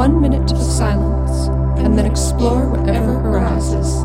one 0.00 0.18
minute 0.18 0.50
of 0.50 0.62
silence 0.62 1.48
and 1.78 1.98
then 1.98 2.06
explore 2.06 2.66
whatever 2.70 3.18
arises. 3.20 4.00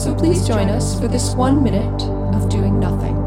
So 0.00 0.14
please 0.14 0.46
join 0.46 0.68
us 0.68 0.96
for 1.00 1.08
this 1.08 1.34
one 1.34 1.60
minute 1.60 2.02
of 2.36 2.48
doing 2.48 2.78
nothing. 2.78 3.25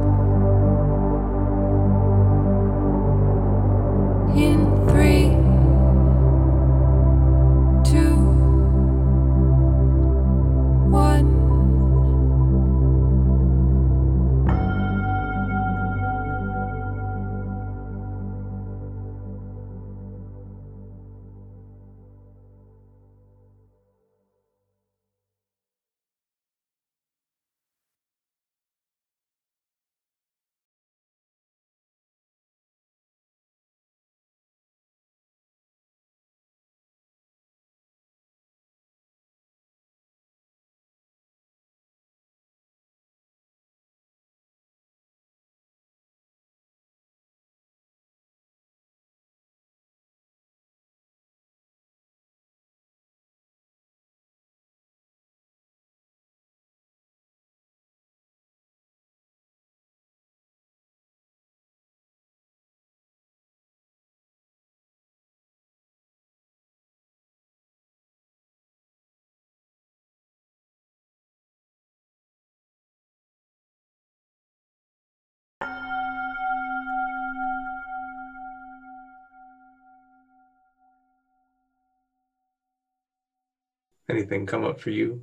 Anything 84.10 84.46
come 84.46 84.66
up 84.66 84.80
for 84.80 84.90
you 84.90 85.22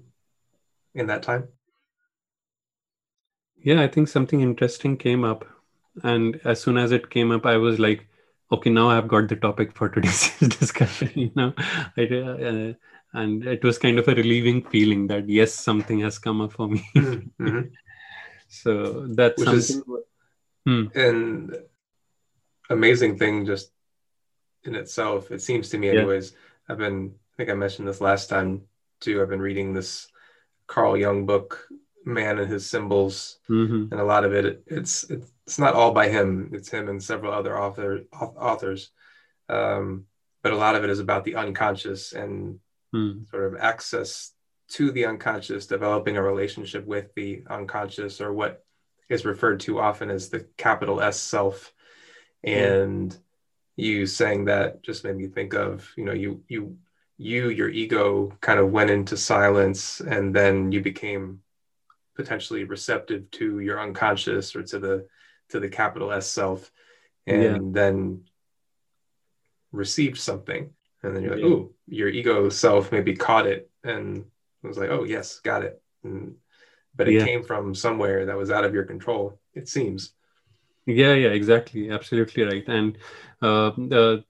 in 0.94 1.08
that 1.08 1.22
time? 1.22 1.48
Yeah, 3.56 3.82
I 3.82 3.88
think 3.88 4.08
something 4.08 4.40
interesting 4.40 4.96
came 4.96 5.24
up. 5.24 5.44
And 6.04 6.40
as 6.44 6.60
soon 6.60 6.76
as 6.76 6.92
it 6.92 7.10
came 7.10 7.32
up, 7.32 7.46
I 7.46 7.56
was 7.56 7.80
like, 7.80 8.06
okay, 8.52 8.70
now 8.70 8.90
I've 8.90 9.08
got 9.08 9.28
the 9.28 9.36
topic 9.36 9.76
for 9.76 9.88
today's 9.88 10.38
discussion, 10.60 11.10
you 11.14 11.32
know. 11.34 11.52
I, 11.96 12.02
uh, 12.04 12.72
and 13.12 13.44
it 13.46 13.64
was 13.64 13.78
kind 13.78 13.98
of 13.98 14.06
a 14.06 14.14
relieving 14.14 14.62
feeling 14.62 15.08
that, 15.08 15.28
yes, 15.28 15.52
something 15.52 16.00
has 16.00 16.18
come 16.18 16.40
up 16.40 16.52
for 16.52 16.68
me. 16.68 16.86
mm-hmm. 16.96 17.62
so 18.48 19.06
that's 19.08 19.38
Which 19.38 19.64
something. 19.64 19.76
Is 19.76 19.82
hmm. 20.64 20.84
an 20.94 21.52
amazing 22.70 23.18
thing 23.18 23.46
just 23.46 23.72
in 24.64 24.74
itself. 24.74 25.30
It 25.30 25.40
seems 25.40 25.70
to 25.70 25.78
me, 25.78 25.88
anyways. 25.88 26.32
Yeah. 26.32 26.38
I've 26.68 26.78
been, 26.78 27.14
I 27.14 27.36
think 27.36 27.50
I 27.50 27.54
mentioned 27.54 27.88
this 27.88 28.00
last 28.00 28.28
time 28.28 28.62
too. 29.00 29.20
I've 29.22 29.28
been 29.28 29.40
reading 29.40 29.72
this 29.72 30.08
Carl 30.66 30.96
Jung 30.96 31.26
book, 31.26 31.66
Man 32.04 32.38
and 32.38 32.50
His 32.50 32.68
Symbols, 32.68 33.38
mm-hmm. 33.48 33.92
and 33.92 34.00
a 34.00 34.04
lot 34.04 34.24
of 34.24 34.32
it, 34.32 34.62
it's 34.66 35.04
it's 35.46 35.58
not 35.58 35.74
all 35.74 35.92
by 35.92 36.08
him. 36.08 36.50
It's 36.52 36.68
him 36.68 36.88
and 36.88 37.02
several 37.02 37.32
other 37.32 37.58
author 37.58 38.02
authors, 38.12 38.90
um, 39.48 40.06
but 40.42 40.52
a 40.52 40.56
lot 40.56 40.74
of 40.74 40.84
it 40.84 40.90
is 40.90 41.00
about 41.00 41.24
the 41.24 41.36
unconscious 41.36 42.12
and 42.12 42.58
mm. 42.94 43.28
sort 43.30 43.52
of 43.52 43.60
access 43.60 44.32
to 44.68 44.90
the 44.90 45.06
unconscious, 45.06 45.66
developing 45.66 46.16
a 46.16 46.22
relationship 46.22 46.84
with 46.84 47.14
the 47.14 47.44
unconscious, 47.48 48.20
or 48.20 48.32
what 48.32 48.64
is 49.08 49.24
referred 49.24 49.60
to 49.60 49.78
often 49.78 50.10
as 50.10 50.28
the 50.28 50.46
capital 50.56 51.00
S 51.00 51.20
self, 51.20 51.72
and. 52.42 53.12
Mm. 53.12 53.18
You 53.78 54.06
saying 54.06 54.46
that 54.46 54.82
just 54.82 55.04
made 55.04 55.16
me 55.16 55.26
think 55.26 55.52
of 55.52 55.92
you 55.98 56.06
know 56.06 56.14
you 56.14 56.42
you 56.48 56.78
you, 57.18 57.48
your 57.48 57.68
ego, 57.68 58.32
kind 58.40 58.58
of 58.58 58.70
went 58.70 58.90
into 58.90 59.16
silence, 59.16 60.00
and 60.00 60.34
then 60.34 60.72
you 60.72 60.82
became 60.82 61.40
potentially 62.14 62.64
receptive 62.64 63.30
to 63.30 63.60
your 63.60 63.80
unconscious 63.80 64.54
or 64.56 64.62
to 64.62 64.78
the 64.78 65.06
to 65.48 65.60
the 65.60 65.68
capital 65.68 66.12
S 66.12 66.26
self, 66.26 66.70
and 67.26 67.42
yeah. 67.42 67.58
then 67.62 68.24
received 69.72 70.18
something, 70.18 70.70
and 71.02 71.14
then 71.14 71.22
you're 71.22 71.34
like, 71.34 71.44
yeah. 71.44 71.50
oh, 71.50 71.70
your 71.86 72.08
ego 72.08 72.48
self 72.48 72.92
maybe 72.92 73.14
caught 73.14 73.46
it 73.46 73.70
and 73.84 74.24
was 74.62 74.78
like, 74.78 74.90
oh 74.90 75.04
yes, 75.04 75.38
got 75.40 75.62
it, 75.62 75.80
and, 76.04 76.34
but 76.94 77.08
it 77.08 77.14
yeah. 77.14 77.24
came 77.24 77.42
from 77.42 77.74
somewhere 77.74 78.26
that 78.26 78.36
was 78.36 78.50
out 78.50 78.64
of 78.64 78.74
your 78.74 78.84
control. 78.84 79.38
It 79.54 79.68
seems. 79.68 80.12
Yeah, 80.86 81.14
yeah, 81.14 81.30
exactly, 81.30 81.90
absolutely 81.90 82.42
right, 82.44 82.68
and 82.68 82.98
uh, 83.42 83.70
the 83.76 84.24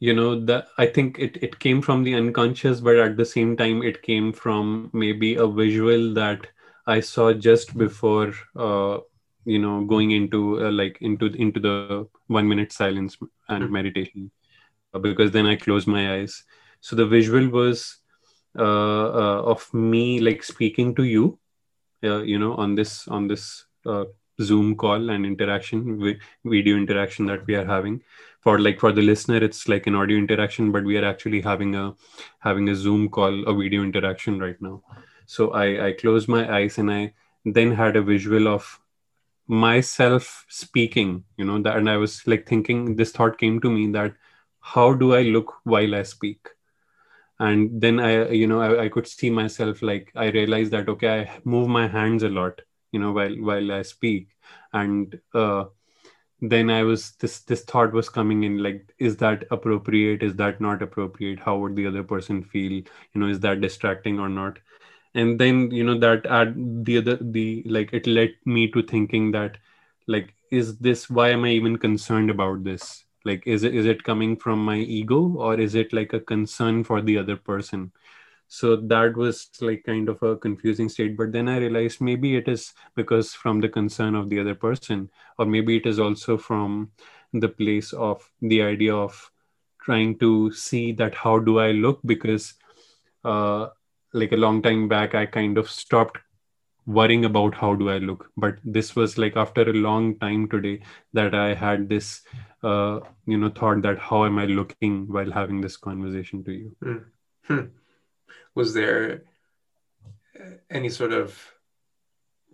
you 0.00 0.12
know 0.14 0.38
that 0.44 0.68
i 0.78 0.86
think 0.86 1.18
it, 1.18 1.36
it 1.42 1.58
came 1.58 1.82
from 1.82 2.02
the 2.04 2.14
unconscious 2.14 2.80
but 2.80 2.96
at 2.96 3.16
the 3.16 3.24
same 3.24 3.56
time 3.56 3.82
it 3.82 4.02
came 4.02 4.32
from 4.32 4.90
maybe 4.92 5.34
a 5.36 5.46
visual 5.46 6.12
that 6.14 6.46
i 6.86 7.00
saw 7.00 7.32
just 7.32 7.76
before 7.76 8.32
uh, 8.56 8.98
you 9.44 9.58
know 9.58 9.84
going 9.84 10.12
into 10.12 10.64
uh, 10.64 10.70
like 10.70 10.98
into 11.00 11.26
into 11.26 11.60
the 11.60 12.06
one 12.26 12.48
minute 12.48 12.72
silence 12.72 13.16
and 13.48 13.64
mm-hmm. 13.64 13.72
meditation 13.72 14.30
uh, 14.94 14.98
because 14.98 15.30
then 15.30 15.46
i 15.46 15.56
closed 15.56 15.86
my 15.86 16.14
eyes 16.14 16.44
so 16.80 16.96
the 16.96 17.06
visual 17.06 17.48
was 17.48 17.98
uh, 18.58 18.62
uh 18.62 19.42
of 19.42 19.72
me 19.72 20.20
like 20.20 20.42
speaking 20.42 20.94
to 20.94 21.04
you 21.04 21.38
uh, 22.04 22.22
you 22.22 22.38
know 22.38 22.54
on 22.54 22.74
this 22.74 23.08
on 23.08 23.26
this 23.26 23.64
zoom 24.40 24.74
call 24.76 25.10
and 25.10 25.26
interaction 25.26 26.18
video 26.44 26.76
interaction 26.76 27.26
that 27.26 27.46
we 27.46 27.54
are 27.54 27.66
having 27.66 28.02
for 28.42 28.58
like 28.58 28.80
for 28.80 28.92
the 28.92 29.02
listener 29.02 29.36
it's 29.36 29.68
like 29.68 29.86
an 29.86 29.94
audio 29.94 30.18
interaction 30.18 30.72
but 30.72 30.84
we 30.84 30.96
are 30.98 31.04
actually 31.04 31.40
having 31.40 31.74
a 31.76 31.94
having 32.40 32.68
a 32.68 32.74
zoom 32.74 33.08
call 33.08 33.44
a 33.48 33.54
video 33.54 33.82
interaction 33.82 34.38
right 34.38 34.60
now. 34.60 34.82
So 35.26 35.50
i 35.52 35.88
i 35.88 35.92
closed 35.92 36.28
my 36.28 36.44
eyes 36.60 36.78
and 36.78 36.90
i 36.90 37.14
then 37.44 37.72
had 37.72 37.96
a 37.96 38.02
visual 38.02 38.48
of 38.48 38.80
myself 39.48 40.44
speaking 40.48 41.24
you 41.36 41.44
know 41.44 41.60
that 41.62 41.76
and 41.76 41.90
i 41.90 41.96
was 41.96 42.26
like 42.26 42.46
thinking 42.48 42.96
this 42.96 43.12
thought 43.12 43.38
came 43.38 43.60
to 43.60 43.70
me 43.70 43.90
that 43.92 44.14
how 44.60 44.92
do 44.94 45.14
i 45.14 45.22
look 45.22 45.54
while 45.64 45.94
i 45.94 46.02
speak? 46.02 46.48
And 47.38 47.80
then 47.80 47.98
i 48.00 48.30
you 48.30 48.46
know 48.46 48.60
I, 48.60 48.84
I 48.84 48.88
could 48.88 49.06
see 49.06 49.30
myself 49.30 49.82
like 49.82 50.12
i 50.14 50.26
realized 50.30 50.70
that 50.72 50.88
okay 50.88 51.20
i 51.20 51.40
move 51.44 51.68
my 51.68 51.86
hands 51.88 52.22
a 52.22 52.28
lot 52.28 52.60
you 52.92 53.00
know 53.00 53.12
while 53.12 53.34
while 53.50 53.72
i 53.72 53.82
speak. 53.82 54.28
And 54.72 55.18
uh 55.34 55.64
then 56.42 56.70
i 56.70 56.82
was 56.82 57.12
this 57.22 57.40
this 57.42 57.62
thought 57.64 57.92
was 57.92 58.08
coming 58.08 58.42
in 58.44 58.58
like 58.62 58.92
is 58.98 59.16
that 59.18 59.44
appropriate? 59.50 60.22
Is 60.22 60.34
that 60.36 60.60
not 60.60 60.82
appropriate? 60.82 61.38
How 61.40 61.56
would 61.58 61.76
the 61.76 61.86
other 61.86 62.02
person 62.02 62.42
feel? 62.42 62.72
You 62.72 62.86
know 63.14 63.28
is 63.28 63.40
that 63.40 63.60
distracting 63.60 64.18
or 64.18 64.28
not? 64.28 64.58
And 65.14 65.38
then 65.38 65.70
you 65.70 65.84
know 65.84 65.98
that 65.98 66.26
add 66.26 66.54
the 66.84 66.98
other 66.98 67.16
the 67.20 67.62
like 67.66 67.92
it 67.92 68.06
led 68.06 68.34
me 68.44 68.70
to 68.72 68.82
thinking 68.82 69.30
that 69.32 69.58
like 70.08 70.34
is 70.50 70.78
this 70.78 71.08
why 71.08 71.30
am 71.30 71.44
i 71.44 71.50
even 71.50 71.78
concerned 71.78 72.30
about 72.30 72.64
this? 72.64 73.04
Like 73.24 73.46
is 73.46 73.62
it 73.62 73.74
is 73.74 73.86
it 73.86 74.02
coming 74.02 74.36
from 74.36 74.64
my 74.64 74.78
ego 74.78 75.34
or 75.36 75.60
is 75.60 75.74
it 75.76 75.92
like 75.92 76.12
a 76.12 76.20
concern 76.20 76.82
for 76.84 77.00
the 77.02 77.18
other 77.18 77.36
person 77.36 77.92
so 78.52 78.76
that 78.76 79.16
was 79.16 79.48
like 79.62 79.82
kind 79.82 80.10
of 80.10 80.22
a 80.22 80.36
confusing 80.36 80.90
state. 80.90 81.16
But 81.16 81.32
then 81.32 81.48
i 81.48 81.56
realized 81.56 82.02
maybe 82.02 82.36
it 82.36 82.48
is 82.48 82.74
because 82.94 83.32
from 83.32 83.60
the 83.60 83.68
concern 83.76 84.14
of 84.14 84.28
the 84.28 84.40
other 84.40 84.54
person 84.54 85.08
or 85.38 85.46
maybe 85.46 85.76
it 85.78 85.86
is 85.86 85.98
also 85.98 86.36
from 86.36 86.90
the 87.32 87.48
place 87.48 87.94
of 87.94 88.30
the 88.42 88.60
idea 88.60 88.94
of 88.94 89.30
trying 89.80 90.18
to 90.18 90.52
see 90.52 90.92
that 90.92 91.14
how 91.14 91.38
do 91.38 91.58
i 91.60 91.70
look? 91.70 92.00
Because 92.04 92.52
uh, 93.24 93.68
like 94.12 94.32
a 94.32 94.42
long 94.44 94.60
time 94.60 94.86
back 94.86 95.14
i 95.14 95.24
kind 95.24 95.56
of 95.56 95.70
stopped 95.70 96.18
worrying 96.84 97.24
about 97.24 97.54
how 97.54 97.74
do 97.74 97.88
i 97.88 97.96
look. 97.96 98.30
But 98.36 98.56
this 98.62 98.94
was 98.94 99.16
like 99.16 99.34
after 99.34 99.62
a 99.62 99.80
long 99.88 100.18
time 100.18 100.46
today 100.46 100.80
that 101.14 101.34
i 101.34 101.54
had 101.54 101.88
this 101.88 102.20
uh, 102.62 103.00
you 103.24 103.38
know 103.38 103.48
thought 103.48 103.80
that 103.80 103.98
how 103.98 104.26
am 104.26 104.38
i 104.38 104.44
looking 104.44 105.06
while 105.08 105.38
having 105.42 105.62
this 105.62 105.78
conversation 105.78 106.44
to 106.44 106.52
you? 106.52 106.76
Mm-hmm 106.84 107.78
was 108.54 108.74
there 108.74 109.22
any 110.70 110.88
sort 110.88 111.12
of 111.12 111.38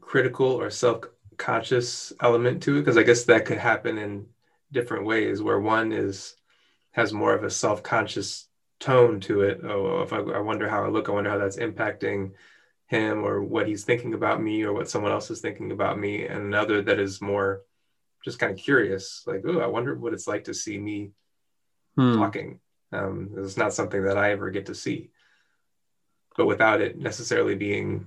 critical 0.00 0.46
or 0.46 0.70
self-conscious 0.70 2.12
element 2.20 2.62
to 2.62 2.76
it 2.76 2.80
because 2.80 2.96
I 2.96 3.02
guess 3.02 3.24
that 3.24 3.44
could 3.44 3.58
happen 3.58 3.98
in 3.98 4.26
different 4.72 5.04
ways 5.04 5.42
where 5.42 5.60
one 5.60 5.92
is 5.92 6.34
has 6.92 7.12
more 7.12 7.34
of 7.34 7.44
a 7.44 7.50
self-conscious 7.50 8.48
tone 8.80 9.20
to 9.20 9.42
it. 9.42 9.60
Oh, 9.64 10.02
if 10.02 10.12
I, 10.12 10.18
I 10.18 10.38
wonder 10.40 10.68
how 10.68 10.84
I 10.84 10.88
look, 10.88 11.08
I 11.08 11.12
wonder 11.12 11.30
how 11.30 11.38
that's 11.38 11.56
impacting 11.56 12.32
him 12.86 13.24
or 13.24 13.42
what 13.42 13.68
he's 13.68 13.84
thinking 13.84 14.14
about 14.14 14.42
me 14.42 14.62
or 14.62 14.72
what 14.72 14.88
someone 14.88 15.12
else 15.12 15.30
is 15.30 15.40
thinking 15.40 15.72
about 15.72 15.98
me. 15.98 16.26
And 16.26 16.40
another 16.40 16.82
that 16.82 16.98
is 16.98 17.20
more 17.20 17.62
just 18.24 18.38
kind 18.38 18.52
of 18.52 18.58
curious, 18.58 19.22
like, 19.26 19.42
oh, 19.46 19.60
I 19.60 19.66
wonder 19.66 19.94
what 19.94 20.12
it's 20.12 20.26
like 20.26 20.44
to 20.44 20.54
see 20.54 20.78
me 20.78 21.12
hmm. 21.96 22.16
talking. 22.16 22.60
Um, 22.92 23.30
it's 23.36 23.56
not 23.56 23.74
something 23.74 24.04
that 24.04 24.16
I 24.16 24.32
ever 24.32 24.50
get 24.50 24.66
to 24.66 24.74
see, 24.74 25.10
but 26.38 26.46
without 26.46 26.80
it 26.80 26.96
necessarily 26.96 27.56
being 27.56 28.06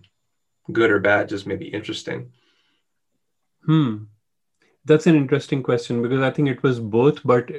good 0.71 0.89
or 0.89 0.99
bad, 0.99 1.29
just 1.29 1.45
maybe 1.45 1.67
interesting. 1.67 2.31
Hmm. 3.65 4.05
That's 4.85 5.05
an 5.05 5.15
interesting 5.15 5.61
question 5.61 6.01
because 6.01 6.21
I 6.21 6.31
think 6.31 6.47
it 6.47 6.63
was 6.63 6.79
both, 6.79 7.21
but 7.23 7.51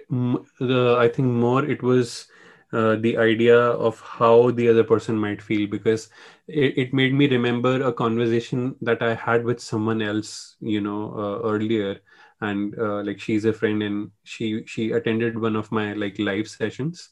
the 0.58 0.96
I 0.98 1.08
think 1.08 1.28
more 1.28 1.64
it 1.64 1.82
was 1.82 2.26
uh, 2.72 2.96
the 2.96 3.18
idea 3.18 3.56
of 3.56 4.00
how 4.00 4.50
the 4.50 4.68
other 4.68 4.82
person 4.82 5.16
might 5.16 5.42
feel 5.42 5.68
because 5.68 6.08
it, 6.48 6.78
it, 6.78 6.94
made 6.94 7.12
me 7.12 7.28
remember 7.28 7.82
a 7.82 7.92
conversation 7.92 8.74
that 8.80 9.02
I 9.02 9.14
had 9.14 9.44
with 9.44 9.60
someone 9.60 10.00
else, 10.00 10.56
you 10.60 10.80
know, 10.80 11.12
uh, 11.12 11.48
earlier, 11.48 12.00
and 12.40 12.76
uh, 12.78 13.02
like 13.02 13.20
she's 13.20 13.44
a 13.44 13.52
friend 13.52 13.82
and 13.82 14.10
she 14.24 14.64
she 14.66 14.92
attended 14.92 15.38
one 15.38 15.54
of 15.54 15.70
my 15.70 15.92
like 15.92 16.18
live 16.18 16.48
sessions, 16.48 17.10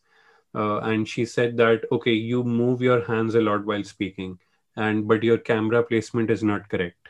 uh, 0.54 0.78
and 0.78 1.08
she 1.08 1.24
said 1.24 1.56
that 1.56 1.84
okay, 1.92 2.12
you 2.12 2.42
move 2.44 2.82
your 2.82 3.04
hands 3.04 3.34
a 3.34 3.40
lot 3.40 3.64
while 3.64 3.84
speaking, 3.84 4.38
and 4.76 5.06
but 5.08 5.22
your 5.22 5.38
camera 5.38 5.82
placement 5.82 6.30
is 6.30 6.42
not 6.42 6.68
correct. 6.68 7.08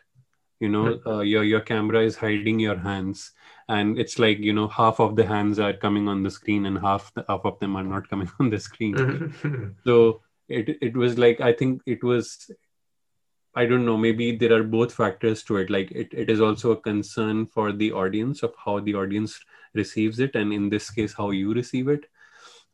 You 0.60 0.68
know 0.68 0.94
hmm. 0.94 1.08
uh, 1.08 1.20
your 1.20 1.44
your 1.44 1.60
camera 1.60 2.02
is 2.02 2.16
hiding 2.16 2.60
your 2.60 2.76
hands 2.76 3.32
and 3.70 3.98
it's 3.98 4.18
like 4.18 4.38
you 4.38 4.52
know 4.52 4.66
half 4.68 5.00
of 5.00 5.14
the 5.16 5.24
hands 5.24 5.58
are 5.58 5.72
coming 5.72 6.08
on 6.08 6.22
the 6.22 6.30
screen 6.30 6.66
and 6.66 6.78
half 6.78 7.12
the, 7.14 7.24
half 7.28 7.44
of 7.44 7.58
them 7.60 7.76
are 7.76 7.84
not 7.84 8.08
coming 8.08 8.30
on 8.40 8.50
the 8.50 8.58
screen. 8.58 9.34
So 9.84 10.22
it 10.48 10.76
it 10.82 10.96
was 10.96 11.16
like 11.16 11.40
i 11.40 11.52
think 11.52 11.80
it 11.86 12.02
was 12.02 12.50
i 13.54 13.64
don't 13.64 13.86
know 13.86 13.96
maybe 13.96 14.30
there 14.36 14.52
are 14.52 14.64
both 14.64 14.92
factors 14.92 15.44
to 15.44 15.58
it. 15.58 15.70
Like 15.70 15.92
it, 15.92 16.08
it 16.12 16.28
is 16.28 16.40
also 16.40 16.72
a 16.72 16.80
concern 16.80 17.46
for 17.46 17.72
the 17.72 17.92
audience 17.92 18.42
of 18.42 18.54
how 18.64 18.80
the 18.80 18.94
audience 18.94 19.38
receives 19.74 20.18
it 20.18 20.34
and 20.34 20.52
in 20.52 20.68
this 20.68 20.90
case 20.90 21.14
how 21.14 21.30
you 21.30 21.54
receive 21.54 21.88
it 21.88 22.09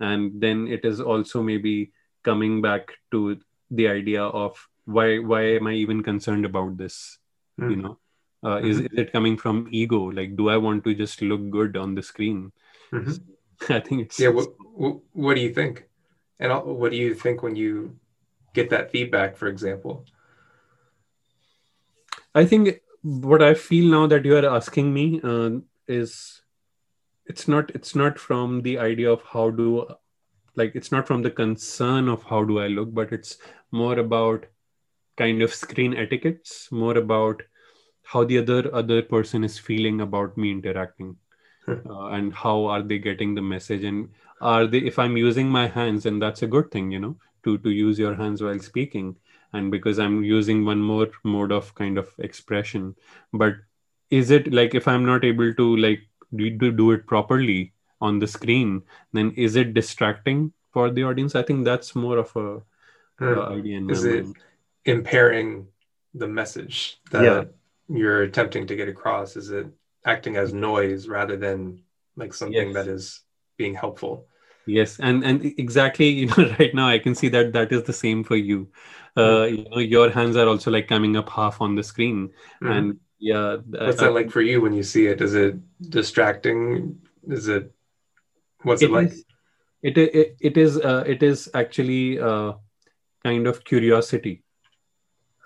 and 0.01 0.41
then 0.41 0.67
it 0.69 0.85
is 0.85 1.01
also 1.01 1.43
maybe 1.43 1.93
coming 2.23 2.61
back 2.61 2.93
to 3.11 3.39
the 3.71 3.89
idea 3.89 4.23
of 4.23 4.69
why 4.85 5.19
why 5.19 5.43
am 5.43 5.67
i 5.67 5.73
even 5.73 6.03
concerned 6.03 6.45
about 6.45 6.77
this 6.77 7.19
mm. 7.61 7.71
you 7.71 7.77
know 7.77 7.99
uh, 8.43 8.57
mm-hmm. 8.57 8.67
is, 8.67 8.81
is 8.81 8.99
it 8.99 9.13
coming 9.13 9.37
from 9.37 9.69
ego 9.71 9.99
like 9.99 10.37
do 10.37 10.49
i 10.49 10.57
want 10.57 10.85
to 10.85 10.95
just 10.95 11.23
look 11.23 11.51
good 11.51 11.77
on 11.77 11.95
the 11.95 12.03
screen 12.03 12.53
mm-hmm. 12.93 13.73
i 13.73 13.81
think 13.81 14.03
it's 14.03 14.21
yeah 14.21 14.29
what, 14.29 14.49
what 15.13 15.35
do 15.35 15.41
you 15.41 15.53
think 15.53 15.89
and 16.39 16.53
what 16.65 16.91
do 16.91 16.97
you 16.97 17.15
think 17.15 17.43
when 17.43 17.57
you 17.57 17.97
get 18.55 18.71
that 18.71 18.91
feedback 18.91 19.37
for 19.37 19.49
example 19.49 20.05
i 22.35 22.45
think 22.45 22.81
what 23.03 23.43
i 23.43 23.55
feel 23.55 23.91
now 23.91 24.07
that 24.07 24.25
you 24.25 24.37
are 24.37 24.47
asking 24.55 24.93
me 24.93 25.21
uh, 25.25 25.51
is 25.89 26.43
it's 27.29 27.49
not 27.49 27.71
it's 27.75 27.95
not 27.95 28.19
from 28.19 28.63
the 28.63 28.79
idea 28.79 29.11
of 29.11 29.23
how 29.23 29.51
do 29.51 29.87
like 30.55 30.75
it's 30.75 30.93
not 30.93 31.07
from 31.07 31.23
the 31.23 31.31
concern 31.31 32.09
of 32.09 32.23
how 32.23 32.45
do 32.45 32.59
i 32.61 32.67
look 32.67 32.93
but 32.93 33.13
it's 33.13 33.39
more 33.73 33.99
about 33.99 34.47
kind 35.17 35.43
of 35.43 35.55
screen 35.55 35.95
etiquettes 35.95 36.71
more 36.71 36.97
about 36.97 37.43
how 38.03 38.25
the 38.25 38.39
other 38.39 38.75
other 38.75 39.03
person 39.03 39.45
is 39.45 39.59
feeling 39.59 40.01
about 40.01 40.37
me 40.37 40.51
interacting 40.51 41.17
uh, 41.69 42.07
and 42.09 42.33
how 42.33 42.65
are 42.65 42.83
they 42.83 42.99
getting 42.99 43.35
the 43.35 43.43
message 43.43 43.85
and 43.85 44.09
are 44.41 44.67
they 44.67 44.79
if 44.79 44.99
i'm 44.99 45.17
using 45.17 45.49
my 45.49 45.67
hands 45.67 46.07
and 46.07 46.21
that's 46.23 46.43
a 46.43 46.47
good 46.47 46.71
thing 46.71 46.91
you 46.91 46.99
know 46.99 47.17
to 47.45 47.59
to 47.59 47.71
use 47.71 47.99
your 47.99 48.15
hands 48.15 48.43
while 48.43 48.59
speaking 48.59 49.17
and 49.53 49.71
because 49.71 49.99
i'm 49.99 50.23
using 50.23 50.65
one 50.65 50.81
more 50.81 51.09
mode 51.25 51.53
of 51.53 51.75
kind 51.75 51.99
of 51.99 52.13
expression. 52.19 52.95
But 53.33 53.55
is 54.11 54.31
it 54.31 54.53
like 54.53 54.75
if 54.75 54.87
i'm 54.87 55.05
not 55.05 55.25
able 55.25 55.53
to 55.55 55.77
like 55.77 56.01
do, 56.35 56.73
do 56.73 56.91
it 56.93 57.07
properly 57.07 57.73
on 58.01 58.19
the 58.19 58.27
screen 58.27 58.83
then 59.13 59.33
is 59.37 59.57
it 59.57 59.75
distracting 59.75 60.53
for 60.73 60.91
the 60.91 61.03
audience 61.03 61.35
i 61.35 61.43
think 61.43 61.65
that's 61.65 61.95
more 61.95 62.19
of 62.19 62.31
a, 62.37 62.61
hmm. 63.19 63.39
idea 63.53 63.81
is 63.89 64.05
it 64.05 64.27
impairing 64.85 65.67
the 66.17 66.27
message 66.27 66.99
that 67.11 67.25
yeah. 67.25 67.45
you're 67.89 68.23
attempting 68.23 68.67
to 68.67 68.77
get 68.77 68.89
across? 68.89 69.37
Is 69.37 69.51
it 69.51 69.67
acting 70.05 70.37
as 70.37 70.53
noise 70.53 71.09
rather 71.09 71.37
than 71.37 71.83
like 72.17 72.33
something 72.33 72.69
yes. 72.69 72.75
that 72.75 72.89
is 72.89 73.21
being 73.57 73.75
helpful? 73.75 74.27
Yes, 74.67 74.99
and 74.99 75.23
and 75.25 75.45
exactly, 75.59 76.09
you 76.21 76.27
know, 76.27 76.55
right 76.59 76.75
now 76.75 76.89
I 76.89 76.99
can 76.99 77.15
see 77.15 77.29
that 77.29 77.53
that 77.53 77.71
is 77.73 77.85
the 77.85 77.93
same 77.93 78.25
for 78.25 78.37
you. 78.37 78.69
Uh, 79.17 79.21
mm-hmm. 79.21 79.57
You 79.57 79.69
know, 79.71 79.79
your 79.79 80.11
hands 80.11 80.37
are 80.37 80.49
also 80.49 80.71
like 80.71 80.89
coming 80.89 81.17
up 81.17 81.29
half 81.29 81.61
on 81.61 81.75
the 81.75 81.83
screen, 81.83 82.31
mm-hmm. 82.63 82.73
and 82.73 83.01
yeah. 83.19 83.57
What's 83.67 84.01
that 84.01 84.13
like 84.13 84.31
for 84.31 84.43
you 84.43 84.61
when 84.61 84.73
you 84.73 84.83
see 84.83 85.07
it? 85.07 85.21
Is 85.21 85.35
it 85.35 85.57
distracting? 85.91 87.01
Is 87.29 87.49
it? 87.49 87.73
What's 88.63 88.83
it, 88.83 88.91
it 88.91 88.93
like? 88.93 89.09
Is, 89.09 89.25
it, 89.83 89.99
it 89.99 90.37
it 90.41 90.57
is 90.57 90.79
uh, 90.79 91.05
it 91.07 91.23
is 91.23 91.51
actually 91.55 92.19
uh, 92.19 92.55
kind 93.25 93.47
of 93.47 93.65
curiosity 93.65 94.43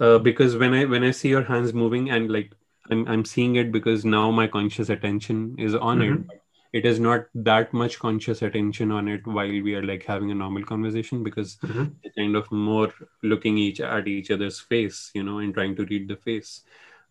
uh, 0.00 0.18
because 0.18 0.56
when 0.56 0.74
I 0.74 0.84
when 0.86 1.04
I 1.04 1.10
see 1.10 1.28
your 1.28 1.44
hands 1.44 1.72
moving 1.74 2.10
and 2.10 2.30
like 2.30 2.52
I'm 2.90 3.06
I'm 3.06 3.24
seeing 3.24 3.56
it 3.56 3.70
because 3.70 4.04
now 4.04 4.30
my 4.30 4.46
conscious 4.46 4.88
attention 4.88 5.56
is 5.58 5.74
on 5.74 5.98
mm-hmm. 5.98 6.30
it. 6.30 6.40
It 6.72 6.86
is 6.86 7.00
not 7.00 7.24
that 7.34 7.72
much 7.72 7.98
conscious 7.98 8.42
attention 8.42 8.92
on 8.92 9.08
it 9.08 9.26
while 9.26 9.48
we 9.48 9.74
are 9.74 9.82
like 9.82 10.04
having 10.04 10.30
a 10.30 10.34
normal 10.34 10.64
conversation 10.64 11.24
because 11.24 11.56
mm-hmm. 11.56 11.86
kind 12.16 12.36
of 12.36 12.50
more 12.52 12.92
looking 13.24 13.58
each 13.58 13.80
at 13.80 14.06
each 14.06 14.30
other's 14.30 14.60
face, 14.60 15.10
you 15.12 15.24
know, 15.24 15.38
and 15.38 15.52
trying 15.52 15.74
to 15.76 15.84
read 15.86 16.06
the 16.06 16.16
face. 16.16 16.62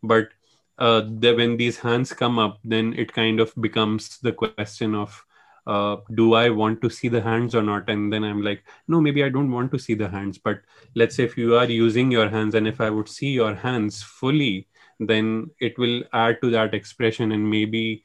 But 0.01 0.29
uh, 0.79 1.01
the, 1.19 1.33
when 1.33 1.57
these 1.57 1.77
hands 1.77 2.13
come 2.13 2.39
up, 2.39 2.59
then 2.63 2.93
it 2.97 3.13
kind 3.13 3.39
of 3.39 3.53
becomes 3.59 4.17
the 4.19 4.31
question 4.31 4.95
of 4.95 5.23
uh, 5.67 5.97
do 6.15 6.33
I 6.33 6.49
want 6.49 6.81
to 6.81 6.89
see 6.89 7.09
the 7.09 7.21
hands 7.21 7.53
or 7.53 7.61
not? 7.61 7.89
And 7.89 8.11
then 8.11 8.23
I'm 8.23 8.41
like, 8.41 8.63
no, 8.87 8.99
maybe 8.99 9.23
I 9.23 9.29
don't 9.29 9.51
want 9.51 9.71
to 9.73 9.79
see 9.79 9.93
the 9.93 10.09
hands. 10.09 10.37
But 10.37 10.61
let's 10.95 11.15
say 11.15 11.25
if 11.25 11.37
you 11.37 11.57
are 11.57 11.65
using 11.65 12.09
your 12.09 12.27
hands 12.27 12.55
and 12.55 12.67
if 12.67 12.81
I 12.81 12.89
would 12.89 13.07
see 13.07 13.29
your 13.29 13.53
hands 13.53 14.01
fully, 14.01 14.67
then 14.99 15.51
it 15.59 15.77
will 15.77 16.03
add 16.11 16.41
to 16.41 16.49
that 16.51 16.73
expression 16.73 17.31
and 17.33 17.49
maybe 17.49 18.03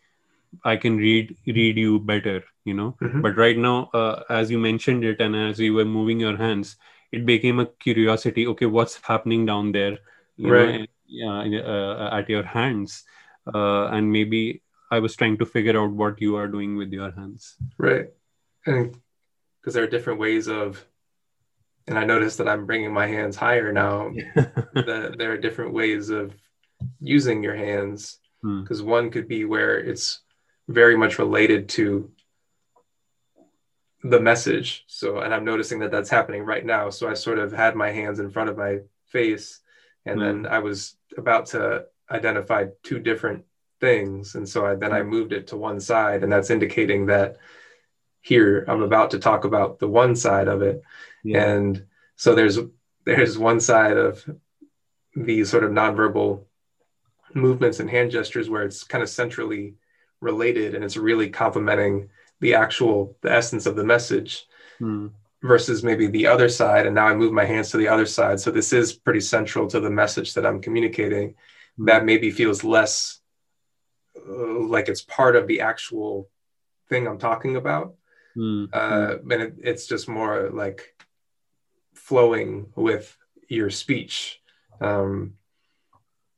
I 0.64 0.76
can 0.76 0.96
read 0.96 1.36
read 1.46 1.76
you 1.78 2.00
better, 2.00 2.44
you 2.64 2.74
know. 2.74 2.96
Mm-hmm. 3.00 3.22
But 3.22 3.36
right 3.36 3.56
now, 3.56 3.90
uh, 3.94 4.22
as 4.28 4.50
you 4.50 4.58
mentioned 4.58 5.04
it, 5.04 5.20
and 5.20 5.34
as 5.34 5.58
you 5.58 5.74
were 5.74 5.84
moving 5.84 6.20
your 6.20 6.36
hands, 6.36 6.76
it 7.12 7.24
became 7.26 7.60
a 7.60 7.66
curiosity. 7.66 8.46
Okay, 8.48 8.66
what's 8.66 9.00
happening 9.02 9.46
down 9.46 9.72
there? 9.72 9.98
right. 10.38 10.80
Know, 10.80 10.86
at 11.22 12.28
your 12.28 12.42
hands, 12.42 13.04
uh, 13.52 13.86
and 13.86 14.10
maybe 14.10 14.62
I 14.90 14.98
was 14.98 15.16
trying 15.16 15.38
to 15.38 15.46
figure 15.46 15.80
out 15.80 15.90
what 15.90 16.20
you 16.20 16.36
are 16.36 16.48
doing 16.48 16.76
with 16.76 16.92
your 16.92 17.10
hands. 17.10 17.56
Right. 17.78 18.08
And 18.66 18.96
because 19.60 19.74
there 19.74 19.84
are 19.84 19.88
different 19.88 20.20
ways 20.20 20.48
of, 20.48 20.84
and 21.86 21.98
I 21.98 22.04
noticed 22.04 22.38
that 22.38 22.48
I'm 22.48 22.66
bringing 22.66 22.92
my 22.92 23.06
hands 23.06 23.36
higher 23.36 23.72
now. 23.72 24.10
that 24.34 25.16
there 25.18 25.32
are 25.32 25.36
different 25.36 25.74
ways 25.74 26.10
of 26.10 26.34
using 27.00 27.42
your 27.42 27.56
hands. 27.56 28.18
Because 28.42 28.80
hmm. 28.80 28.86
one 28.86 29.10
could 29.10 29.28
be 29.28 29.44
where 29.44 29.78
it's 29.78 30.20
very 30.68 30.96
much 30.96 31.18
related 31.18 31.68
to 31.70 32.10
the 34.02 34.20
message. 34.20 34.84
So, 34.86 35.18
and 35.18 35.32
I'm 35.32 35.44
noticing 35.44 35.80
that 35.80 35.90
that's 35.90 36.10
happening 36.10 36.42
right 36.44 36.64
now. 36.64 36.90
So 36.90 37.08
I 37.08 37.14
sort 37.14 37.38
of 37.38 37.52
had 37.52 37.74
my 37.74 37.90
hands 37.90 38.20
in 38.20 38.30
front 38.30 38.50
of 38.50 38.56
my 38.56 38.80
face, 39.06 39.60
and 40.06 40.16
hmm. 40.16 40.24
then 40.24 40.46
I 40.46 40.58
was 40.58 40.96
about 41.16 41.46
to 41.46 41.86
identify 42.10 42.66
two 42.82 42.98
different 42.98 43.44
things. 43.80 44.34
And 44.34 44.48
so 44.48 44.66
I, 44.66 44.74
then 44.74 44.92
I 44.92 45.00
mm-hmm. 45.00 45.10
moved 45.10 45.32
it 45.32 45.48
to 45.48 45.56
one 45.56 45.80
side, 45.80 46.22
and 46.22 46.32
that's 46.32 46.50
indicating 46.50 47.06
that 47.06 47.36
here 48.20 48.64
I'm 48.68 48.82
about 48.82 49.10
to 49.10 49.18
talk 49.18 49.44
about 49.44 49.78
the 49.78 49.88
one 49.88 50.16
side 50.16 50.48
of 50.48 50.62
it. 50.62 50.82
Yeah. 51.22 51.44
And 51.44 51.84
so 52.16 52.34
there's 52.34 52.58
there's 53.04 53.36
one 53.36 53.60
side 53.60 53.96
of 53.96 54.24
these 55.14 55.50
sort 55.50 55.64
of 55.64 55.70
nonverbal 55.70 56.44
movements 57.34 57.80
and 57.80 57.90
hand 57.90 58.10
gestures 58.10 58.48
where 58.48 58.62
it's 58.62 58.82
kind 58.82 59.02
of 59.02 59.08
centrally 59.08 59.74
related 60.20 60.74
and 60.74 60.82
it's 60.82 60.96
really 60.96 61.28
complementing 61.28 62.08
the 62.40 62.54
actual 62.54 63.16
the 63.20 63.30
essence 63.30 63.66
of 63.66 63.76
the 63.76 63.84
message 63.84 64.46
mm. 64.80 65.10
Versus 65.44 65.84
maybe 65.84 66.08
the 66.08 66.26
other 66.26 66.48
side 66.48 66.86
and 66.86 66.94
now 66.94 67.06
i 67.06 67.14
move 67.14 67.32
my 67.32 67.44
hands 67.44 67.70
to 67.70 67.76
the 67.76 67.86
other 67.86 68.06
side 68.06 68.40
so 68.40 68.50
this 68.50 68.72
is 68.72 68.92
pretty 68.92 69.20
central 69.20 69.68
to 69.68 69.78
the 69.78 69.90
message 69.90 70.34
that 70.34 70.44
i'm 70.46 70.60
communicating 70.60 71.28
mm. 71.78 71.86
that 71.86 72.04
maybe 72.04 72.30
feels 72.30 72.64
less 72.64 73.20
uh, 74.16 74.60
like 74.60 74.88
it's 74.88 75.02
part 75.02 75.36
of 75.36 75.46
the 75.46 75.60
actual 75.60 76.28
thing 76.88 77.06
I'm 77.06 77.18
talking 77.18 77.56
about. 77.56 77.94
Mm-hmm. 78.36 78.72
Uh, 78.72 79.34
and 79.34 79.42
it, 79.42 79.54
it's 79.62 79.86
just 79.86 80.08
more 80.08 80.50
like 80.50 80.94
flowing 81.94 82.66
with 82.74 83.16
your 83.48 83.70
speech. 83.70 84.40
Um, 84.80 85.34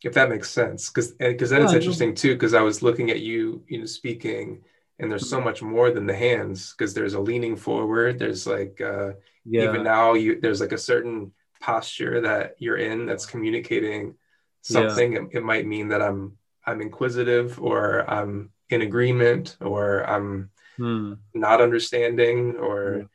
if 0.04 0.14
that 0.14 0.28
makes 0.28 0.50
sense 0.50 0.88
because 0.88 1.12
because 1.12 1.50
then 1.50 1.60
yeah, 1.60 1.64
it's 1.64 1.74
interesting 1.74 2.14
too 2.14 2.34
because 2.34 2.52
i 2.52 2.60
was 2.60 2.82
looking 2.82 3.10
at 3.10 3.20
you 3.20 3.64
you 3.66 3.78
know 3.78 3.86
speaking 3.86 4.62
and 4.98 5.10
there's 5.10 5.28
so 5.28 5.40
much 5.40 5.62
more 5.62 5.90
than 5.90 6.06
the 6.06 6.16
hands 6.16 6.72
because 6.72 6.94
there's 6.94 7.14
a 7.14 7.20
leaning 7.20 7.56
forward 7.56 8.18
there's 8.18 8.46
like 8.46 8.80
uh 8.80 9.12
yeah. 9.44 9.64
even 9.64 9.82
now 9.82 10.14
you 10.14 10.40
there's 10.40 10.60
like 10.60 10.72
a 10.72 10.78
certain 10.78 11.32
posture 11.60 12.20
that 12.20 12.56
you're 12.58 12.76
in 12.76 13.06
that's 13.06 13.26
communicating 13.26 14.14
something 14.62 15.12
yeah. 15.12 15.20
it, 15.20 15.38
it, 15.38 15.42
might 15.42 15.66
mean 15.66 15.88
that 15.88 16.02
i'm 16.02 16.36
i'm 16.64 16.80
inquisitive 16.80 17.60
or 17.60 18.08
i'm 18.10 18.50
in 18.70 18.82
agreement 18.82 19.56
or 19.60 20.08
i'm 20.08 20.50
hmm. 20.76 21.14
not 21.34 21.60
understanding 21.60 22.56
or 22.56 23.08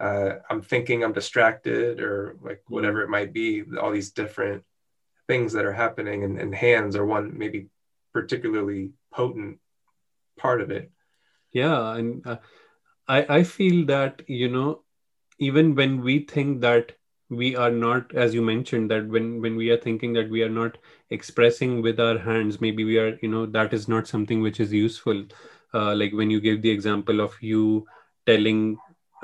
yeah. 0.00 0.06
uh, 0.06 0.38
i'm 0.50 0.62
thinking 0.62 1.02
i'm 1.02 1.12
distracted 1.12 2.00
or 2.00 2.36
like 2.42 2.62
hmm. 2.66 2.74
whatever 2.74 3.02
it 3.02 3.08
might 3.08 3.32
be 3.32 3.64
all 3.80 3.90
these 3.90 4.10
different 4.10 4.64
things 5.26 5.52
that 5.52 5.66
are 5.66 5.72
happening 5.72 6.24
and, 6.24 6.38
and 6.38 6.54
hands 6.54 6.96
are 6.96 7.04
one 7.04 7.36
maybe 7.36 7.68
particularly 8.12 8.90
potent 9.12 9.58
part 10.38 10.60
of 10.60 10.70
it 10.70 10.90
yeah 11.52 11.94
and 11.96 12.26
uh, 12.26 12.36
i 13.08 13.18
i 13.38 13.42
feel 13.42 13.84
that 13.86 14.22
you 14.28 14.48
know 14.48 14.82
even 15.38 15.74
when 15.74 16.00
we 16.02 16.20
think 16.20 16.60
that 16.60 16.92
we 17.30 17.56
are 17.56 17.70
not 17.70 18.14
as 18.14 18.34
you 18.34 18.42
mentioned 18.42 18.90
that 18.90 19.08
when 19.08 19.40
when 19.42 19.56
we 19.56 19.70
are 19.70 19.78
thinking 19.78 20.12
that 20.14 20.30
we 20.30 20.42
are 20.42 20.50
not 20.58 20.78
expressing 21.10 21.82
with 21.82 22.00
our 22.00 22.18
hands 22.18 22.60
maybe 22.60 22.84
we 22.84 22.98
are 22.98 23.18
you 23.22 23.28
know 23.28 23.46
that 23.46 23.72
is 23.74 23.88
not 23.88 24.06
something 24.08 24.42
which 24.42 24.60
is 24.60 24.72
useful. 24.72 25.24
Uh, 25.74 25.94
like 25.94 26.12
when 26.14 26.30
you 26.30 26.40
give 26.40 26.62
the 26.62 26.70
example 26.70 27.20
of 27.20 27.34
you 27.42 27.86
telling 28.26 28.78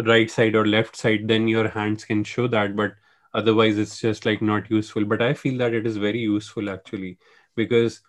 right 0.05 0.31
side 0.31 0.55
or 0.57 0.67
left 0.67 0.97
side 0.97 1.29
then 1.29 1.49
your 1.49 1.69
hands 1.69 2.05
can 2.05 2.25
show 2.25 2.47
that 2.49 2.77
but 2.77 2.95
otherwise 3.35 3.79
it's 3.79 4.01
just 4.01 4.27
like 4.27 4.43
not 4.43 4.71
useful. 4.71 5.05
But 5.05 5.23
i 5.23 5.35
feel 5.35 5.59
that 5.59 5.75
it 5.75 5.87
is 5.87 5.97
very 5.99 6.21
useful 6.21 6.71
actually 6.71 7.19
because 7.57 8.03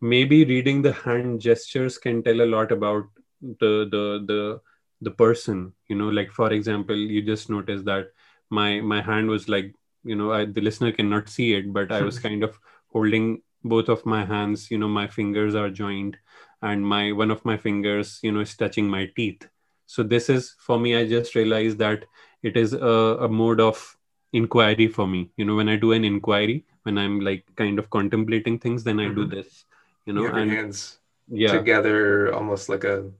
maybe 0.00 0.44
reading 0.44 0.82
the 0.82 0.92
hand 0.92 1.40
gestures 1.40 1.98
can 1.98 2.22
tell 2.22 2.40
a 2.40 2.50
lot 2.56 2.72
about 2.72 3.04
the 3.40 3.86
the 3.90 4.24
the 4.26 4.60
the 5.02 5.10
person 5.10 5.72
you 5.88 5.96
know 5.96 6.08
like 6.08 6.30
for 6.30 6.52
example 6.52 6.96
you 6.96 7.22
just 7.22 7.50
noticed 7.50 7.84
that 7.84 8.08
my 8.50 8.80
my 8.80 9.02
hand 9.02 9.28
was 9.28 9.48
like 9.48 9.74
you 10.04 10.14
know 10.14 10.32
I, 10.32 10.44
the 10.46 10.60
listener 10.60 10.92
cannot 10.92 11.28
see 11.28 11.54
it 11.54 11.72
but 11.72 11.92
i 11.92 12.00
was 12.00 12.18
kind 12.26 12.42
of 12.42 12.58
holding 12.92 13.42
both 13.64 13.88
of 13.88 14.06
my 14.06 14.24
hands 14.24 14.70
you 14.70 14.78
know 14.78 14.88
my 14.88 15.06
fingers 15.06 15.54
are 15.54 15.68
joined 15.68 16.16
and 16.62 16.86
my 16.86 17.12
one 17.12 17.30
of 17.30 17.44
my 17.44 17.56
fingers 17.56 18.18
you 18.22 18.32
know 18.32 18.40
is 18.40 18.56
touching 18.56 18.88
my 18.88 19.06
teeth. 19.16 19.46
So 19.86 20.02
this 20.02 20.28
is 20.28 20.54
for 20.58 20.80
me 20.80 20.96
i 20.96 21.06
just 21.06 21.34
realized 21.34 21.78
that 21.78 22.04
it 22.42 22.56
is 22.56 22.72
a, 22.72 23.18
a 23.26 23.28
mode 23.28 23.60
of 23.60 23.96
inquiry 24.32 24.88
for 24.88 25.06
me. 25.06 25.30
You 25.36 25.44
know 25.44 25.54
when 25.54 25.68
i 25.68 25.76
do 25.76 25.92
an 25.92 26.04
inquiry 26.04 26.64
when 26.82 26.98
i'm 26.98 27.20
like 27.20 27.44
kind 27.56 27.78
of 27.78 27.90
contemplating 27.90 28.58
things 28.58 28.84
then 28.84 29.00
i 29.00 29.04
mm-hmm. 29.04 29.14
do 29.14 29.26
this 29.26 29.64
you 30.06 30.12
know 30.12 30.22
you 30.22 30.34
and 30.34 30.50
hands 30.50 30.98
yeah. 31.28 31.52
together 31.52 32.32
almost 32.32 32.68
like 32.68 32.84
a 32.84 33.10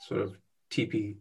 sort 0.00 0.22
of 0.22 0.36
TP. 0.70 1.16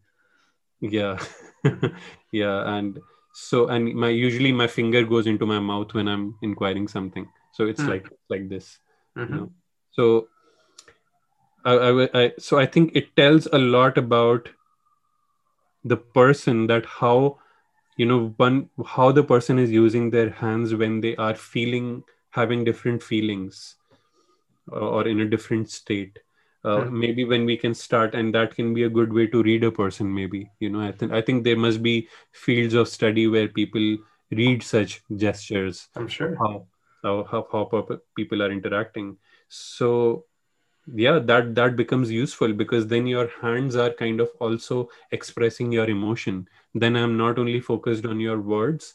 Yeah, 0.79 1.17
yeah, 2.31 2.77
and 2.77 3.00
so 3.34 3.67
and 3.67 3.93
my 3.93 4.10
usually 4.10 4.51
my 4.51 4.67
finger 4.67 5.03
goes 5.03 5.27
into 5.27 5.46
my 5.46 5.60
mouth 5.60 5.93
when 5.93 6.07
I'm 6.07 6.36
inquiring 6.41 6.88
something, 6.88 7.27
so 7.53 7.65
it's 7.65 7.81
mm. 7.81 7.89
like 7.89 8.10
like 8.29 8.50
this. 8.50 8.79
Mm-hmm. 9.17 9.34
You 9.34 9.39
know? 9.39 9.51
So 9.91 10.27
I, 11.65 11.74
I, 11.74 12.10
I 12.13 12.34
so 12.38 12.60
I 12.60 12.65
think 12.65 12.96
it 12.96 13.15
tells 13.15 13.48
a 13.48 13.57
lot 13.57 13.98
about 13.98 14.50
the 15.84 15.98
person 15.98 16.67
that 16.67 16.86
how 16.86 17.39
you 17.98 18.05
know 18.05 18.34
one 18.38 18.69
how 18.86 19.12
the 19.12 19.24
person 19.24 19.60
is 19.60 19.72
using 19.72 20.10
their 20.10 20.29
hands 20.29 20.74
when 20.75 21.01
they 21.01 21.15
are 21.15 21.36
feeling 21.36 22.03
having 22.31 22.63
different 22.63 23.01
feelings 23.01 23.75
or, 24.67 24.79
or 24.79 25.07
in 25.07 25.22
a 25.22 25.29
different 25.29 25.69
state 25.69 26.19
uh, 26.64 26.84
hmm. 26.84 27.00
maybe 27.00 27.24
when 27.24 27.46
we 27.46 27.58
can 27.58 27.74
start 27.74 28.16
and 28.16 28.34
that 28.34 28.56
can 28.56 28.74
be 28.74 28.84
a 28.84 28.90
good 28.90 29.14
way 29.14 29.28
to 29.28 29.44
read 29.44 29.64
a 29.64 29.72
person 29.72 30.14
maybe 30.14 30.50
you 30.60 30.70
know 30.70 30.82
i 30.82 30.92
think 30.92 31.12
i 31.12 31.22
think 31.22 31.44
there 31.44 31.58
must 31.58 31.84
be 31.84 32.08
fields 32.32 32.74
of 32.74 32.88
study 32.88 33.28
where 33.28 33.48
people 33.48 33.98
read 34.32 34.64
such 34.64 35.02
gestures 35.16 35.88
i'm 35.96 36.08
sure. 36.08 36.36
how 36.36 36.66
how, 37.04 37.28
how, 37.32 37.48
how 37.52 38.00
people 38.16 38.42
are 38.42 38.52
interacting. 38.52 39.18
So 39.50 40.26
yeah 40.94 41.20
that 41.20 41.54
that 41.56 41.76
becomes 41.76 42.10
useful 42.10 42.54
because 42.54 42.88
then 42.88 43.06
your 43.06 43.30
hands 43.42 43.76
are 43.76 43.90
kind 43.90 44.22
of 44.22 44.30
also 44.40 44.88
expressing 45.12 45.72
your 45.72 45.90
emotion. 45.90 46.48
Then 46.74 46.96
i'm 46.96 47.18
not 47.18 47.40
only 47.40 47.60
focused 47.60 48.06
on 48.06 48.20
your 48.20 48.40
words 48.40 48.94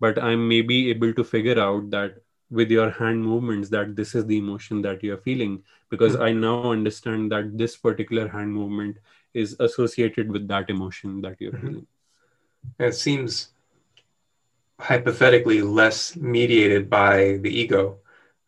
but 0.00 0.18
i'm 0.18 0.48
maybe 0.48 0.90
able 0.90 1.12
to 1.12 1.24
figure 1.24 1.58
out 1.60 1.90
that 1.90 2.16
with 2.54 2.70
your 2.70 2.90
hand 2.90 3.24
movements 3.24 3.68
that 3.68 3.96
this 3.96 4.14
is 4.14 4.26
the 4.26 4.38
emotion 4.38 4.80
that 4.82 5.02
you're 5.02 5.24
feeling 5.28 5.62
because 5.90 6.14
mm-hmm. 6.14 6.28
i 6.28 6.32
now 6.32 6.70
understand 6.70 7.32
that 7.32 7.56
this 7.62 7.76
particular 7.76 8.28
hand 8.28 8.52
movement 8.52 8.96
is 9.32 9.56
associated 9.58 10.30
with 10.30 10.46
that 10.48 10.70
emotion 10.70 11.20
that 11.20 11.36
you're 11.40 11.52
mm-hmm. 11.52 11.66
feeling 11.66 11.86
it 12.78 12.94
seems 12.94 13.48
hypothetically 14.78 15.60
less 15.62 16.16
mediated 16.16 16.88
by 16.88 17.38
the 17.42 17.50
ego 17.50 17.98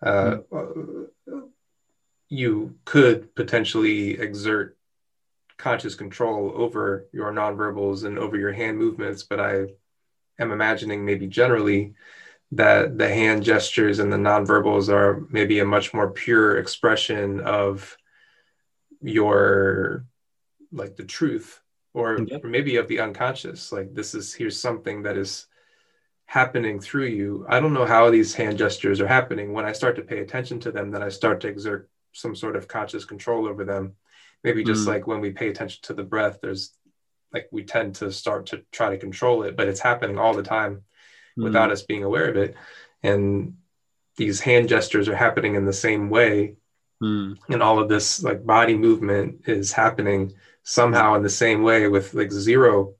uh, 0.02 0.36
mm-hmm. 0.52 1.40
you 2.28 2.74
could 2.84 3.34
potentially 3.34 4.18
exert 4.20 4.76
conscious 5.56 5.94
control 5.94 6.52
over 6.54 7.06
your 7.12 7.32
nonverbals 7.32 8.04
and 8.04 8.18
over 8.18 8.36
your 8.36 8.52
hand 8.52 8.78
movements 8.78 9.22
but 9.22 9.40
i 9.40 9.64
am 10.38 10.52
imagining 10.52 11.04
maybe 11.04 11.26
generally 11.26 11.94
that 12.52 12.96
the 12.96 13.08
hand 13.08 13.42
gestures 13.42 13.98
and 13.98 14.12
the 14.12 14.16
nonverbals 14.16 14.88
are 14.88 15.26
maybe 15.30 15.58
a 15.58 15.64
much 15.64 15.92
more 15.92 16.10
pure 16.10 16.58
expression 16.58 17.40
of 17.40 17.96
your 19.02 20.04
like 20.72 20.96
the 20.96 21.04
truth 21.04 21.60
or, 21.92 22.18
yeah. 22.26 22.38
or 22.42 22.48
maybe 22.48 22.76
of 22.76 22.88
the 22.88 23.00
unconscious 23.00 23.72
like 23.72 23.94
this 23.94 24.14
is 24.14 24.32
here's 24.32 24.60
something 24.60 25.02
that 25.02 25.16
is 25.16 25.46
happening 26.26 26.80
through 26.80 27.06
you 27.06 27.46
i 27.48 27.60
don't 27.60 27.74
know 27.74 27.86
how 27.86 28.10
these 28.10 28.34
hand 28.34 28.58
gestures 28.58 29.00
are 29.00 29.06
happening 29.06 29.52
when 29.52 29.64
i 29.64 29.72
start 29.72 29.96
to 29.96 30.02
pay 30.02 30.18
attention 30.18 30.58
to 30.58 30.72
them 30.72 30.90
then 30.90 31.02
i 31.02 31.08
start 31.08 31.40
to 31.40 31.48
exert 31.48 31.88
some 32.12 32.34
sort 32.34 32.56
of 32.56 32.68
conscious 32.68 33.04
control 33.04 33.46
over 33.46 33.64
them 33.64 33.94
maybe 34.42 34.64
just 34.64 34.84
mm. 34.84 34.88
like 34.88 35.06
when 35.06 35.20
we 35.20 35.30
pay 35.30 35.48
attention 35.48 35.80
to 35.82 35.94
the 35.94 36.02
breath 36.02 36.38
there's 36.40 36.72
like 37.32 37.48
we 37.52 37.62
tend 37.64 37.94
to 37.94 38.10
start 38.10 38.46
to 38.46 38.62
try 38.72 38.90
to 38.90 38.98
control 38.98 39.42
it 39.42 39.56
but 39.56 39.68
it's 39.68 39.80
happening 39.80 40.18
all 40.18 40.34
the 40.34 40.42
time 40.42 40.82
without 41.36 41.68
mm. 41.68 41.72
us 41.72 41.82
being 41.82 42.04
aware 42.04 42.28
of 42.28 42.36
it. 42.36 42.56
And 43.02 43.56
these 44.16 44.40
hand 44.40 44.68
gestures 44.68 45.08
are 45.08 45.16
happening 45.16 45.54
in 45.54 45.66
the 45.66 45.72
same 45.72 46.10
way. 46.10 46.56
Mm. 47.02 47.36
And 47.48 47.62
all 47.62 47.78
of 47.78 47.88
this 47.88 48.22
like 48.22 48.46
body 48.46 48.76
movement 48.76 49.42
is 49.46 49.72
happening 49.72 50.32
somehow 50.62 51.14
in 51.14 51.22
the 51.22 51.28
same 51.28 51.62
way 51.62 51.88
with 51.88 52.14
like 52.14 52.32
zero, 52.32 52.94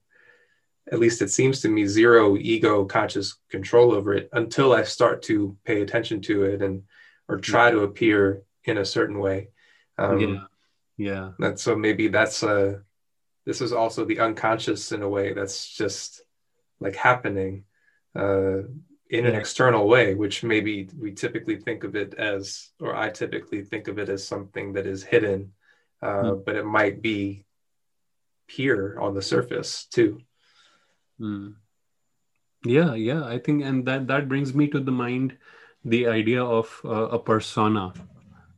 at 0.93 0.99
least 0.99 1.23
it 1.23 1.31
seems 1.31 1.61
to 1.63 1.69
me, 1.69 1.87
zero 1.87 2.37
ego 2.37 2.85
conscious 2.85 3.39
control 3.51 3.93
over 3.93 4.15
it 4.15 4.29
until 4.33 4.73
I 4.73 4.85
start 4.85 5.23
to 5.23 5.57
pay 5.65 5.81
attention 5.81 6.21
to 6.23 6.45
it 6.45 6.63
and 6.63 6.83
or 7.29 7.39
try 7.39 7.71
to 7.71 7.81
appear 7.81 8.43
in 8.65 8.79
a 8.79 8.85
certain 8.85 9.19
way. 9.19 9.49
Um, 9.99 10.21
yeah. 10.21 10.41
Yeah. 10.99 11.31
And 11.39 11.59
so 11.59 11.75
maybe 11.75 12.09
that's 12.09 12.43
a, 12.43 12.83
this 13.45 13.61
is 13.61 13.73
also 13.73 14.05
the 14.05 14.21
unconscious 14.21 14.93
in 14.93 15.03
a 15.03 15.09
way 15.09 15.33
that's 15.33 15.69
just 15.69 16.23
like 16.81 16.97
happening 16.97 17.65
uh, 18.17 18.63
in 19.11 19.27
an 19.27 19.35
external 19.35 19.87
way, 19.87 20.15
which 20.15 20.43
maybe 20.43 20.89
we 20.99 21.13
typically 21.13 21.57
think 21.57 21.85
of 21.85 21.95
it 21.95 22.15
as, 22.15 22.71
or 22.81 22.95
I 22.95 23.11
typically 23.11 23.63
think 23.63 23.89
of 23.89 23.99
it 23.99 24.09
as 24.09 24.27
something 24.27 24.73
that 24.73 24.87
is 24.87 25.05
hidden, 25.05 25.53
uh, 26.03 26.23
mm. 26.35 26.45
but 26.45 26.57
it 26.57 26.65
might 26.65 27.03
be 27.03 27.45
here 28.49 28.99
on 29.01 29.15
the 29.15 29.23
surface 29.23 29.87
too. 29.87 30.21
Mm. 31.21 31.55
Yeah, 32.65 32.95
yeah, 32.95 33.25
I 33.25 33.39
think, 33.39 33.63
and 33.63 33.87
that 33.87 34.09
that 34.09 34.29
brings 34.29 34.55
me 34.55 34.67
to 34.69 34.81
the 34.81 34.93
mind 34.93 35.37
the 35.85 36.09
idea 36.09 36.43
of 36.43 36.81
uh, 36.85 37.09
a 37.15 37.19
persona. 37.19 37.93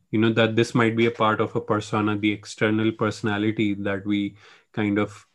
You 0.09 0.19
know 0.19 0.33
that 0.33 0.55
this 0.55 0.73
might 0.73 0.97
be 0.97 1.05
a 1.05 1.11
part 1.11 1.41
of 1.41 1.55
a 1.55 1.61
persona, 1.61 2.17
the 2.17 2.31
external 2.31 2.91
personality 2.91 3.75
that 3.75 4.05
we 4.05 4.35
kind 4.73 4.97
of 4.97 5.27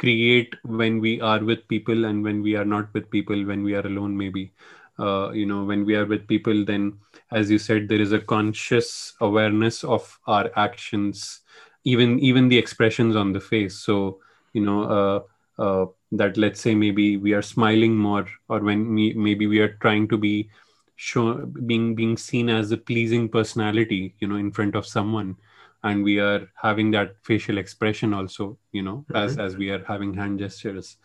create 0.00 0.54
when 0.64 1.00
we 1.00 1.20
are 1.20 1.44
with 1.44 1.68
people 1.68 2.06
and 2.06 2.24
when 2.24 2.42
we 2.42 2.56
are 2.56 2.64
not 2.64 2.92
with 2.94 3.10
people 3.10 3.44
when 3.46 3.64
we 3.64 3.74
are 3.74 3.86
alone 3.86 4.16
maybe. 4.16 4.52
Uh, 4.98 5.30
you 5.32 5.46
know 5.46 5.64
when 5.64 5.84
we 5.86 5.94
are 5.96 6.06
with 6.06 6.26
people 6.28 6.64
then 6.66 6.92
as 7.32 7.50
you 7.50 7.58
said 7.58 7.88
there 7.88 8.00
is 8.00 8.12
a 8.12 8.20
conscious 8.20 9.14
awareness 9.20 9.84
of 9.84 10.18
our 10.26 10.50
actions 10.56 11.40
even 11.84 12.18
even 12.20 12.48
the 12.48 12.58
expressions 12.58 13.16
on 13.16 13.32
the 13.32 13.40
face. 13.40 13.78
So 13.78 14.20
you 14.52 14.62
know 14.62 14.82
uh, 14.98 15.62
uh, 15.62 15.86
that 16.12 16.36
let's 16.36 16.60
say 16.60 16.74
maybe 16.74 17.16
we 17.16 17.32
are 17.34 17.42
smiling 17.42 17.96
more 17.96 18.26
or 18.48 18.60
when 18.60 18.94
we, 18.94 19.14
maybe 19.14 19.46
we 19.46 19.60
are 19.60 19.76
trying 19.80 20.08
to 20.08 20.18
be 20.18 20.50
show 20.96 21.34
being 21.66 21.94
being 21.94 22.16
seen 22.16 22.50
as 22.50 22.72
a 22.72 22.76
pleasing 22.76 23.28
personality 23.28 24.14
you 24.20 24.28
know 24.28 24.36
in 24.36 24.50
front 24.50 24.74
of 24.76 24.86
someone 24.86 25.36
and 25.82 26.04
we 26.04 26.18
are 26.18 26.48
having 26.54 26.90
that 26.90 27.14
facial 27.22 27.58
expression 27.58 28.12
also 28.14 28.58
you 28.72 28.82
know 28.82 29.04
mm-hmm. 29.08 29.16
as 29.16 29.38
as 29.38 29.56
we 29.56 29.70
are 29.70 29.84
having 29.84 30.14
hand 30.14 30.38
gestures 30.38 30.96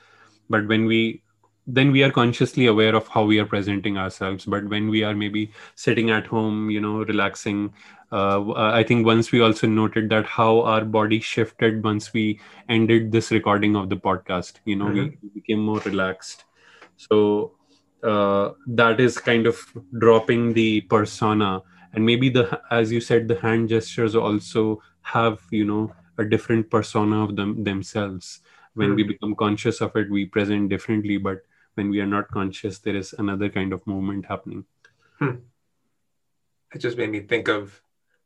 but 0.50 0.68
when 0.68 0.86
we 0.86 1.22
then 1.68 1.92
we 1.92 2.04
are 2.04 2.12
consciously 2.12 2.68
aware 2.68 2.96
of 2.96 3.08
how 3.08 3.24
we 3.24 3.40
are 3.40 3.46
presenting 3.46 3.98
ourselves 3.98 4.46
but 4.46 4.64
when 4.66 4.88
we 4.88 5.04
are 5.04 5.16
maybe 5.16 5.52
sitting 5.76 6.12
at 6.12 6.28
home 6.28 6.70
you 6.70 6.80
know 6.80 7.04
relaxing 7.06 7.74
uh, 8.12 8.52
i 8.54 8.84
think 8.84 9.06
once 9.06 9.32
we 9.32 9.42
also 9.42 9.68
noted 9.68 10.10
that 10.10 10.26
how 10.26 10.62
our 10.62 10.86
body 10.86 11.20
shifted 11.20 11.84
once 11.84 12.14
we 12.14 12.40
ended 12.70 13.12
this 13.12 13.32
recording 13.32 13.76
of 13.76 13.90
the 13.90 13.96
podcast 13.96 14.60
you 14.66 14.76
know 14.76 14.86
mm-hmm. 14.86 15.16
we 15.24 15.30
became 15.30 15.60
more 15.60 15.80
relaxed 15.80 16.46
so 16.98 17.52
uh, 18.04 18.52
that 18.68 19.00
is 19.00 19.18
kind 19.18 19.48
of 19.48 19.58
dropping 20.00 20.54
the 20.54 20.82
persona 20.82 21.62
and 21.96 22.06
maybe 22.06 22.30
the 22.30 22.62
as 22.70 22.92
you 22.92 23.02
said 23.02 23.28
the 23.28 23.40
hand 23.40 23.70
gestures 23.70 24.16
also 24.16 24.82
have 25.02 25.42
you 25.50 25.66
know 25.66 25.94
a 26.18 26.26
different 26.26 26.70
persona 26.70 27.24
of 27.24 27.36
them 27.36 27.64
themselves 27.64 28.42
when 28.74 28.90
mm-hmm. 28.90 28.96
we 28.96 29.04
become 29.04 29.36
conscious 29.36 29.82
of 29.82 29.96
it 29.96 30.10
we 30.10 30.26
present 30.26 30.70
differently 30.70 31.18
but 31.18 31.42
when 31.76 31.90
we 31.90 32.00
are 32.00 32.06
not 32.06 32.30
conscious 32.30 32.80
there 32.80 32.96
is 32.96 33.14
another 33.18 33.50
kind 33.50 33.74
of 33.74 33.86
movement 33.88 34.26
happening 34.26 34.66
hmm. 35.20 35.36
it 36.74 36.80
just 36.80 36.98
made 36.98 37.10
me 37.10 37.22
think 37.22 37.48
of 37.48 37.82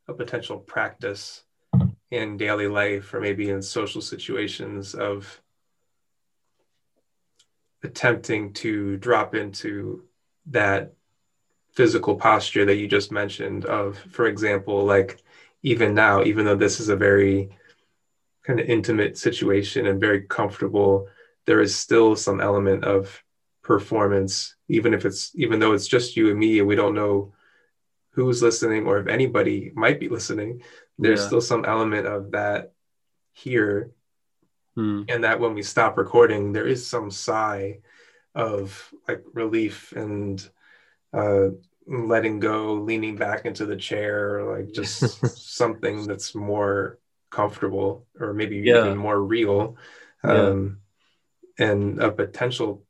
a 0.08 0.14
potential 0.14 0.58
practice 0.58 1.44
in 2.12 2.38
daily 2.38 2.68
life 2.68 3.14
or 3.14 3.20
maybe 3.20 3.50
in 3.50 3.62
social 3.62 4.02
situations 4.02 4.96
of 4.96 5.42
attempting 7.84 8.52
to 8.52 8.98
drop 8.98 9.36
into 9.36 10.04
that 10.48 10.94
physical 11.80 12.18
posture 12.18 12.66
that 12.66 12.76
you 12.76 12.90
just 12.90 13.10
mentioned 13.10 13.64
of 13.64 13.98
for 14.12 14.26
example 14.28 14.84
like 14.84 15.24
even 15.64 15.96
now 15.96 16.22
even 16.22 16.44
though 16.44 16.58
this 16.58 16.82
is 16.82 16.90
a 16.90 16.96
very 17.08 17.50
kind 18.44 18.60
of 18.60 18.66
intimate 18.66 19.18
situation 19.18 19.88
and 19.88 19.98
very 19.98 20.24
comfortable 20.24 21.08
there 21.46 21.62
is 21.62 21.74
still 21.74 22.18
some 22.18 22.42
element 22.42 22.84
of 22.84 23.24
performance 23.64 24.58
even 24.68 24.94
if 24.94 25.06
it's 25.06 25.32
even 25.36 25.58
though 25.60 25.72
it's 25.72 25.88
just 25.88 26.18
you 26.18 26.30
and 26.30 26.38
me 26.38 26.60
and 26.60 26.68
we 26.68 26.76
don't 26.76 26.94
know 26.94 27.32
who's 28.10 28.44
listening 28.44 28.86
or 28.86 28.98
if 29.00 29.08
anybody 29.08 29.72
might 29.74 30.02
be 30.02 30.10
listening 30.10 30.62
there's 30.98 31.22
yeah. 31.22 31.28
still 31.28 31.40
some 31.40 31.64
element 31.64 32.06
of 32.06 32.32
that 32.32 32.74
here 33.32 33.92
hmm. 34.76 35.04
and 35.08 35.24
that 35.24 35.40
when 35.40 35.54
we 35.54 35.64
stop 35.64 35.98
recording 35.98 36.52
there 36.52 36.68
is 36.68 36.86
some 36.86 37.10
sigh 37.10 37.80
of 38.36 38.94
like 39.08 39.24
relief 39.34 39.94
and 39.94 40.50
uh 41.14 41.48
letting 41.90 42.40
go 42.40 42.74
leaning 42.76 43.16
back 43.16 43.46
into 43.46 43.66
the 43.66 43.76
chair 43.76 44.44
like 44.44 44.72
just 44.74 45.00
something 45.38 46.06
that's 46.06 46.36
more 46.36 47.00
comfortable 47.32 48.06
or 48.20 48.34
maybe 48.34 48.58
yeah. 48.58 48.86
even 48.86 48.98
more 48.98 49.20
real 49.20 49.76
um 50.24 50.78
yeah. 51.58 51.68
and 51.68 52.02
a 52.02 52.12
potential 52.12 52.84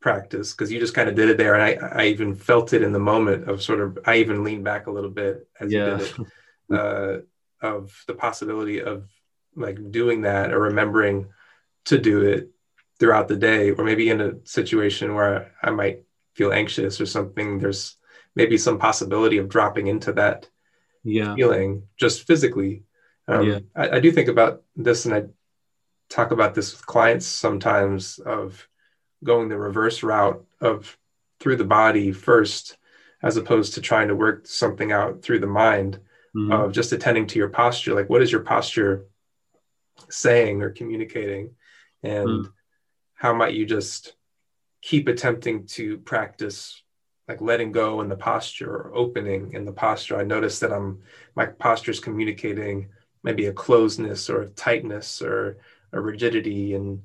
practice 0.00 0.52
because 0.52 0.72
you 0.72 0.80
just 0.80 0.94
kind 0.94 1.08
of 1.08 1.14
did 1.14 1.28
it 1.28 1.36
there 1.36 1.54
and 1.54 1.62
I, 1.62 2.02
I 2.02 2.06
even 2.06 2.34
felt 2.34 2.72
it 2.72 2.82
in 2.82 2.92
the 2.92 2.98
moment 2.98 3.48
of 3.48 3.62
sort 3.62 3.80
of 3.80 3.98
i 4.06 4.16
even 4.16 4.42
leaned 4.42 4.64
back 4.64 4.86
a 4.86 4.90
little 4.90 5.10
bit 5.10 5.46
as 5.60 5.70
yeah. 5.70 5.92
you 5.92 5.98
did 5.98 6.06
it 6.08 6.26
uh, 6.72 7.66
of 7.66 8.02
the 8.06 8.14
possibility 8.14 8.80
of 8.80 9.08
like 9.54 9.90
doing 9.90 10.22
that 10.22 10.52
or 10.52 10.60
remembering 10.60 11.28
to 11.86 11.98
do 11.98 12.22
it 12.22 12.50
throughout 12.98 13.28
the 13.28 13.36
day 13.36 13.70
or 13.72 13.84
maybe 13.84 14.08
in 14.08 14.20
a 14.20 14.32
situation 14.44 15.14
where 15.14 15.52
i 15.62 15.70
might 15.70 16.04
feel 16.34 16.52
anxious 16.52 17.00
or 17.00 17.06
something 17.06 17.58
there's 17.58 17.96
maybe 18.36 18.56
some 18.58 18.78
possibility 18.78 19.38
of 19.38 19.48
dropping 19.48 19.86
into 19.86 20.12
that 20.12 20.48
yeah. 21.02 21.34
feeling 21.34 21.82
just 21.96 22.26
physically 22.26 22.84
um, 23.28 23.46
yeah. 23.46 23.58
I, 23.76 23.96
I 23.96 24.00
do 24.00 24.10
think 24.10 24.28
about 24.28 24.62
this 24.76 25.04
and 25.04 25.14
i 25.14 25.24
talk 26.10 26.32
about 26.32 26.54
this 26.54 26.72
with 26.72 26.84
clients 26.84 27.24
sometimes 27.24 28.18
of 28.18 28.68
going 29.22 29.48
the 29.48 29.56
reverse 29.56 30.02
route 30.02 30.44
of 30.60 30.96
through 31.38 31.56
the 31.56 31.64
body 31.64 32.12
first, 32.12 32.76
as 33.22 33.36
opposed 33.36 33.74
to 33.74 33.80
trying 33.80 34.08
to 34.08 34.16
work 34.16 34.46
something 34.46 34.92
out 34.92 35.22
through 35.22 35.38
the 35.38 35.46
mind 35.46 35.98
mm-hmm. 36.36 36.52
of 36.52 36.72
just 36.72 36.92
attending 36.92 37.26
to 37.28 37.38
your 37.38 37.48
posture. 37.48 37.94
Like, 37.94 38.10
what 38.10 38.22
is 38.22 38.30
your 38.30 38.42
posture 38.42 39.06
saying 40.10 40.62
or 40.62 40.70
communicating? 40.70 41.54
And 42.02 42.28
mm. 42.28 42.52
how 43.14 43.34
might 43.34 43.54
you 43.54 43.66
just 43.66 44.14
keep 44.80 45.08
attempting 45.08 45.66
to 45.66 45.98
practice 45.98 46.82
like 47.30 47.40
letting 47.40 47.70
go 47.70 48.00
in 48.00 48.08
the 48.08 48.16
posture 48.16 48.74
or 48.74 48.94
opening 48.94 49.52
in 49.52 49.64
the 49.64 49.72
posture? 49.72 50.18
I 50.18 50.24
notice 50.24 50.58
that 50.58 50.72
I'm 50.72 51.00
my 51.36 51.46
posture 51.46 51.92
is 51.92 52.00
communicating 52.00 52.88
maybe 53.22 53.46
a 53.46 53.52
closeness 53.52 54.28
or 54.28 54.42
a 54.42 54.48
tightness 54.48 55.22
or 55.22 55.58
a 55.92 56.00
rigidity 56.00 56.74
and 56.74 57.02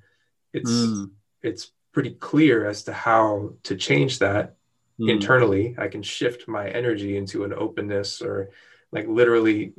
it's 0.51 0.71
mm. 0.71 1.11
it's 1.43 1.71
pretty 1.91 2.15
clear 2.15 2.67
as 2.67 2.83
to 2.83 2.93
how 2.93 3.53
to 3.63 3.75
change 3.75 4.17
that 4.19 4.55
mm. 4.99 5.11
internally. 5.11 5.75
I 5.77 5.89
can 5.89 6.01
shift 6.01 6.47
my 6.47 6.67
energy 6.69 7.17
into 7.17 7.43
an 7.43 7.53
openness 7.53 8.19
or 8.19 8.49
like 8.91 9.07
literally 9.07 9.73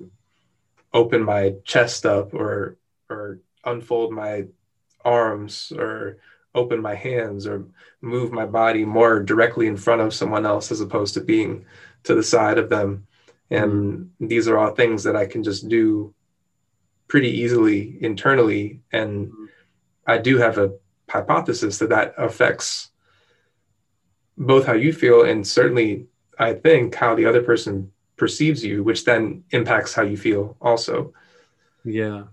open 0.94 1.24
my 1.24 1.54
chest 1.64 2.06
up 2.06 2.34
or 2.34 2.76
or 3.10 3.40
unfold 3.64 4.12
my 4.12 4.44
arms 5.04 5.72
or 5.76 6.18
open 6.56 6.80
my 6.80 6.94
hands 6.94 7.46
or 7.46 7.64
move 8.00 8.32
my 8.32 8.46
body 8.46 8.84
more 8.84 9.22
directly 9.22 9.66
in 9.66 9.76
front 9.76 10.00
of 10.00 10.14
someone 10.14 10.46
else 10.46 10.72
as 10.72 10.80
opposed 10.80 11.14
to 11.14 11.20
being 11.20 11.64
to 12.04 12.14
the 12.14 12.22
side 12.22 12.58
of 12.58 12.68
them. 12.70 13.06
And 13.50 14.10
these 14.18 14.48
are 14.48 14.58
all 14.58 14.74
things 14.74 15.04
that 15.04 15.14
i 15.14 15.26
can 15.26 15.44
just 15.44 15.68
do 15.68 16.12
pretty 17.06 17.30
easily 17.30 17.98
internally. 18.00 18.80
And 18.92 19.30
i 20.06 20.18
do 20.18 20.38
have 20.38 20.58
a 20.58 20.72
hypothesis 21.08 21.78
that 21.78 21.90
that 21.90 22.14
affects 22.18 22.90
both 24.36 24.66
how 24.66 24.74
you 24.74 24.92
feel 24.92 25.22
and 25.22 25.46
certainly 25.46 26.06
i 26.38 26.52
think 26.52 26.94
how 26.94 27.14
the 27.14 27.24
other 27.24 27.42
person 27.42 27.90
perceives 28.16 28.64
you 28.64 28.82
which 28.82 29.04
then 29.04 29.44
impacts 29.50 29.94
how 29.94 30.02
you 30.02 30.16
feel 30.16 30.56
also. 30.60 31.12
Yeah. 31.84 32.24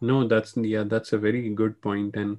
No 0.00 0.26
that's 0.26 0.56
yeah 0.56 0.84
that's 0.84 1.12
a 1.12 1.18
very 1.18 1.48
good 1.50 1.80
point. 1.80 2.16
And 2.16 2.38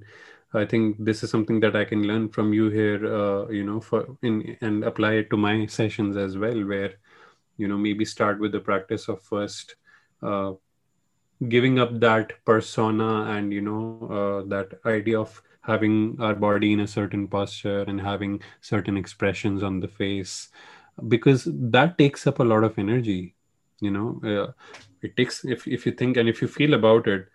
i 0.54 0.64
think 0.64 0.96
this 0.98 1.22
is 1.22 1.30
something 1.30 1.60
that 1.60 1.76
i 1.76 1.84
can 1.84 2.02
learn 2.06 2.28
from 2.28 2.52
you 2.52 2.68
here 2.68 3.06
uh, 3.06 3.46
you 3.48 3.64
know 3.64 3.80
for 3.80 4.06
in 4.22 4.56
and 4.60 4.84
apply 4.84 5.12
it 5.14 5.30
to 5.30 5.36
my 5.36 5.66
sessions 5.66 6.16
as 6.16 6.36
well 6.38 6.64
where 6.64 6.94
you 7.56 7.68
know 7.68 7.76
maybe 7.78 8.04
start 8.04 8.40
with 8.40 8.52
the 8.52 8.60
practice 8.60 9.08
of 9.08 9.22
first 9.22 9.76
uh, 10.22 10.52
giving 11.48 11.78
up 11.78 11.98
that 12.00 12.32
persona 12.44 13.24
and 13.36 13.52
you 13.52 13.60
know 13.60 14.08
uh, 14.10 14.48
that 14.48 14.78
idea 14.86 15.18
of 15.18 15.42
having 15.60 16.16
our 16.20 16.34
body 16.34 16.72
in 16.72 16.80
a 16.80 16.86
certain 16.86 17.26
posture 17.26 17.82
and 17.82 18.00
having 18.00 18.40
certain 18.60 18.96
expressions 18.96 19.62
on 19.62 19.80
the 19.80 19.88
face 19.88 20.48
because 21.08 21.48
that 21.50 21.96
takes 21.98 22.26
up 22.26 22.38
a 22.38 22.44
lot 22.44 22.64
of 22.64 22.78
energy 22.78 23.34
you 23.80 23.90
know 23.90 24.20
uh, 24.24 24.52
it 25.02 25.16
takes 25.16 25.44
if, 25.44 25.66
if 25.66 25.86
you 25.86 25.92
think 25.92 26.16
and 26.16 26.28
if 26.28 26.40
you 26.40 26.48
feel 26.48 26.74
about 26.74 27.08
it 27.08 27.28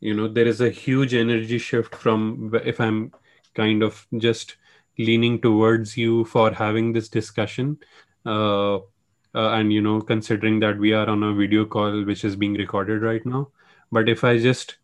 you 0.00 0.14
know 0.14 0.28
there 0.28 0.46
is 0.46 0.60
a 0.60 0.70
huge 0.70 1.14
energy 1.14 1.58
shift 1.58 1.94
from 1.94 2.52
if 2.64 2.80
i'm 2.80 3.12
kind 3.54 3.82
of 3.82 4.06
just 4.18 4.56
leaning 4.98 5.40
towards 5.40 5.96
you 5.96 6.24
for 6.24 6.50
having 6.52 6.92
this 6.92 7.08
discussion 7.08 7.78
uh, 8.24 8.76
uh, 9.36 9.50
and 9.52 9.72
you 9.72 9.80
know 9.80 10.00
considering 10.00 10.58
that 10.60 10.78
we 10.78 10.92
are 10.92 11.08
on 11.08 11.22
a 11.22 11.34
video 11.34 11.64
call 11.64 12.04
which 12.04 12.24
is 12.24 12.36
being 12.36 12.54
recorded 12.54 13.02
right 13.02 13.24
now. 13.26 13.48
But 13.92 14.08
if 14.08 14.24
i 14.24 14.38
just 14.38 14.78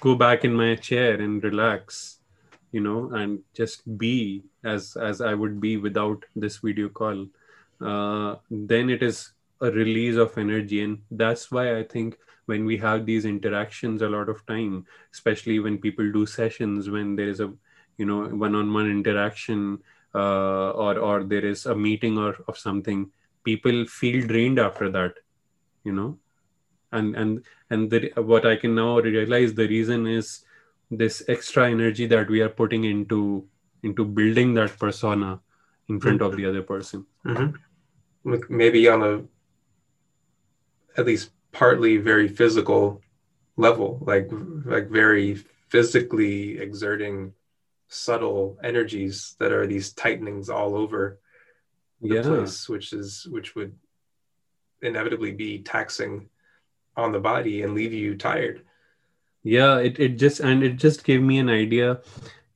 go 0.00 0.14
back 0.14 0.44
in 0.44 0.54
my 0.54 0.74
chair 0.74 1.20
and 1.20 1.42
relax 1.42 2.18
you 2.72 2.80
know 2.80 3.10
and 3.14 3.38
just 3.54 3.98
be 3.98 4.42
as 4.64 4.96
as 4.96 5.20
i 5.20 5.32
would 5.32 5.60
be 5.60 5.76
without 5.76 6.24
this 6.36 6.58
video 6.58 6.88
call 6.88 7.26
uh, 7.80 8.36
then 8.50 8.90
it 8.90 9.02
is 9.02 9.32
a 9.60 9.70
release 9.70 10.16
of 10.16 10.36
energy. 10.38 10.82
And 10.82 10.98
that's 11.10 11.50
why 11.50 11.78
i 11.78 11.82
think 11.82 12.18
when 12.48 12.64
we 12.64 12.76
have 12.78 13.04
these 13.04 13.24
interactions 13.24 14.02
a 14.02 14.08
lot 14.08 14.28
of 14.28 14.44
time 14.46 14.86
especially 15.12 15.58
when 15.58 15.78
people 15.78 16.10
do 16.12 16.24
sessions 16.24 16.88
when 16.88 17.14
there 17.14 17.28
is 17.28 17.40
a 17.40 17.52
you 17.98 18.06
know 18.06 18.20
one-on-one 18.44 18.90
interaction 18.90 19.78
uh, 20.14 20.70
or 20.84 20.98
or 20.98 21.24
there 21.24 21.44
is 21.44 21.66
a 21.66 21.74
meeting 21.74 22.16
or 22.16 22.36
of 22.48 22.56
something 22.56 23.10
people 23.44 23.84
feel 23.86 24.26
drained 24.26 24.58
after 24.58 24.90
that 24.90 25.14
you 25.84 25.92
know 25.92 26.18
and 26.92 27.14
and 27.16 27.44
and 27.70 27.90
the, 27.90 28.10
what 28.32 28.46
i 28.46 28.56
can 28.56 28.74
now 28.74 28.98
realize 28.98 29.54
the 29.54 29.68
reason 29.68 30.06
is 30.06 30.44
this 30.90 31.22
extra 31.28 31.70
energy 31.70 32.06
that 32.06 32.30
we 32.30 32.40
are 32.40 32.54
putting 32.60 32.84
into 32.84 33.46
into 33.82 34.04
building 34.04 34.54
that 34.54 34.78
persona 34.78 35.38
in 35.88 36.00
front 36.00 36.20
mm-hmm. 36.20 36.32
of 36.32 36.36
the 36.36 36.46
other 36.46 36.62
person 36.62 37.04
mm-hmm. 37.26 38.36
maybe 38.48 38.88
on 38.88 39.02
a 39.02 39.12
at 40.98 41.06
least 41.06 41.30
partly 41.58 41.96
very 41.96 42.28
physical 42.28 43.02
level 43.56 43.98
like 44.06 44.28
like 44.64 44.88
very 44.88 45.34
physically 45.68 46.56
exerting 46.58 47.32
subtle 47.88 48.56
energies 48.62 49.34
that 49.40 49.50
are 49.50 49.66
these 49.66 49.92
tightenings 49.92 50.48
all 50.48 50.76
over 50.76 51.18
the 52.00 52.14
yeah. 52.14 52.22
place 52.22 52.68
which 52.68 52.92
is 52.92 53.26
which 53.32 53.56
would 53.56 53.74
inevitably 54.82 55.32
be 55.32 55.58
taxing 55.58 56.28
on 56.96 57.10
the 57.10 57.18
body 57.18 57.62
and 57.62 57.74
leave 57.74 57.92
you 57.92 58.16
tired 58.16 58.62
yeah 59.42 59.78
it, 59.78 59.98
it 59.98 60.16
just 60.16 60.38
and 60.38 60.62
it 60.62 60.76
just 60.76 61.02
gave 61.02 61.20
me 61.20 61.38
an 61.38 61.48
idea 61.48 61.98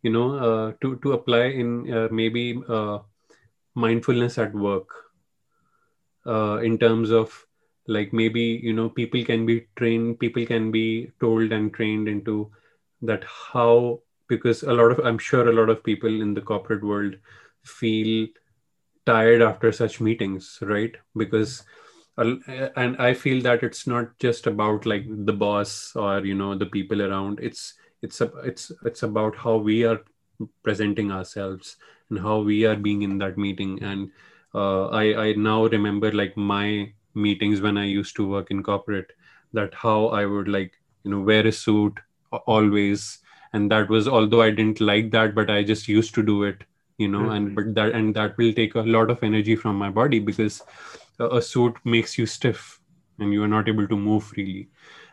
you 0.02 0.12
know 0.12 0.28
uh, 0.46 0.72
to 0.80 0.94
to 1.02 1.12
apply 1.12 1.46
in 1.46 1.92
uh, 1.92 2.08
maybe 2.12 2.62
uh, 2.68 2.98
mindfulness 3.74 4.38
at 4.38 4.54
work 4.54 4.90
uh, 6.24 6.58
in 6.62 6.78
terms 6.78 7.10
of 7.10 7.46
like 7.86 8.12
maybe 8.12 8.60
you 8.62 8.72
know 8.72 8.88
people 8.88 9.24
can 9.24 9.44
be 9.44 9.66
trained 9.76 10.18
people 10.18 10.46
can 10.46 10.70
be 10.70 11.10
told 11.20 11.52
and 11.52 11.72
trained 11.74 12.08
into 12.08 12.50
that 13.00 13.24
how 13.24 14.00
because 14.28 14.62
a 14.62 14.72
lot 14.72 14.92
of 14.92 15.00
i'm 15.04 15.18
sure 15.18 15.48
a 15.48 15.52
lot 15.52 15.68
of 15.68 15.82
people 15.82 16.20
in 16.22 16.34
the 16.34 16.40
corporate 16.40 16.82
world 16.82 17.16
feel 17.64 18.26
tired 19.06 19.42
after 19.42 19.72
such 19.72 20.00
meetings 20.00 20.58
right? 20.62 20.96
Because 21.16 21.64
and 22.18 22.96
i 22.98 23.14
feel 23.14 23.42
that 23.42 23.62
it's 23.62 23.86
not 23.86 24.18
just 24.18 24.46
about 24.46 24.84
like 24.84 25.04
the 25.26 25.32
boss 25.32 25.96
or 25.96 26.24
you 26.24 26.34
know 26.34 26.54
the 26.54 26.66
people 26.66 27.02
around. 27.02 27.40
It's 27.40 27.74
it's 28.02 28.20
a, 28.20 28.26
it's 28.44 28.70
it's 28.84 29.02
about 29.02 29.36
how 29.36 29.56
we 29.56 29.84
are 29.84 30.00
presenting 30.62 31.10
ourselves 31.10 31.76
and 32.10 32.18
how 32.18 32.40
we 32.40 32.64
are 32.66 32.76
being 32.76 33.02
in 33.02 33.18
that 33.18 33.38
meeting. 33.38 33.82
And 33.82 34.10
uh, 34.54 34.88
i 34.88 35.28
i 35.28 35.32
now 35.32 35.64
remember 35.66 36.12
like 36.12 36.36
my 36.36 36.92
meetings 37.14 37.60
when 37.60 37.76
i 37.78 37.84
used 37.84 38.16
to 38.16 38.28
work 38.28 38.50
in 38.50 38.62
corporate 38.62 39.12
that 39.52 39.74
how 39.74 40.06
i 40.08 40.24
would 40.24 40.48
like 40.48 40.72
you 41.04 41.10
know 41.10 41.20
wear 41.20 41.46
a 41.46 41.52
suit 41.52 41.98
always 42.46 43.18
and 43.52 43.70
that 43.70 43.88
was 43.88 44.08
although 44.08 44.42
i 44.42 44.50
didn't 44.50 44.80
like 44.80 45.10
that 45.10 45.34
but 45.34 45.50
i 45.50 45.62
just 45.62 45.88
used 45.88 46.14
to 46.14 46.22
do 46.22 46.42
it 46.44 46.64
you 46.98 47.08
know 47.08 47.20
mm-hmm. 47.20 47.32
and 47.32 47.54
but 47.54 47.74
that 47.74 47.92
and 47.92 48.14
that 48.14 48.36
will 48.36 48.52
take 48.52 48.74
a 48.74 48.80
lot 48.80 49.10
of 49.10 49.22
energy 49.22 49.56
from 49.56 49.76
my 49.76 49.90
body 49.90 50.18
because 50.18 50.62
a 51.18 51.40
suit 51.40 51.76
makes 51.84 52.16
you 52.18 52.26
stiff 52.26 52.80
and 53.18 53.32
you 53.32 53.42
are 53.42 53.48
not 53.48 53.68
able 53.68 53.86
to 53.86 53.96
move 53.96 54.24
freely 54.24 54.68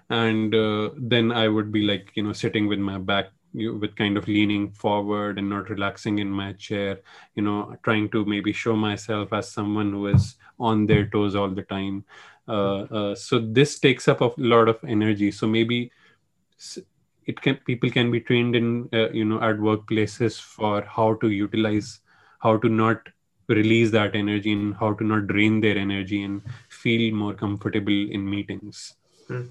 and 0.10 0.56
uh, 0.56 0.90
then 0.98 1.32
i 1.32 1.48
would 1.48 1.72
be 1.72 1.82
like 1.82 2.12
you 2.16 2.24
know 2.24 2.34
sitting 2.34 2.68
with 2.68 2.80
my 2.80 2.98
back 2.98 3.28
you, 3.54 3.76
with 3.78 3.96
kind 3.96 4.18
of 4.18 4.28
leaning 4.28 4.72
forward 4.72 5.38
and 5.40 5.50
not 5.50 5.70
relaxing 5.70 6.20
in 6.20 6.30
my 6.30 6.54
chair 6.54 7.00
you 7.36 7.42
know 7.42 7.78
trying 7.84 8.10
to 8.10 8.26
maybe 8.26 8.54
show 8.54 8.76
myself 8.76 9.34
as 9.34 9.52
someone 9.52 9.92
who 9.92 10.08
is 10.08 10.36
on 10.60 10.86
their 10.86 11.06
toes 11.06 11.36
all 11.36 11.50
the 11.50 11.64
time. 11.64 12.04
Uh, 12.48 12.82
uh, 13.00 13.16
so 13.16 13.40
this 13.40 13.80
takes 13.80 14.08
up 14.08 14.22
a 14.22 14.32
lot 14.38 14.68
of 14.68 14.78
energy. 14.84 15.32
So 15.32 15.48
maybe 15.48 15.92
it 17.26 17.40
can 17.42 17.56
people 17.66 17.90
can 17.90 18.12
be 18.12 18.20
trained 18.20 18.56
in 18.56 18.90
uh, 18.94 19.10
you 19.12 19.26
know 19.26 19.42
at 19.42 19.58
workplaces 19.58 20.40
for 20.40 20.82
how 20.82 21.14
to 21.16 21.30
utilize 21.30 22.00
how 22.40 22.58
to 22.58 22.70
not 22.70 23.08
release 23.48 23.92
that 23.92 24.16
energy 24.16 24.52
and 24.52 24.76
how 24.76 24.94
to 24.94 25.04
not 25.04 25.28
drain 25.28 25.60
their 25.60 25.78
energy 25.78 26.24
and 26.24 26.42
feel 26.70 27.14
more 27.14 27.34
comfortable 27.34 28.12
in 28.12 28.30
meetings. 28.30 28.96
Mm 29.30 29.50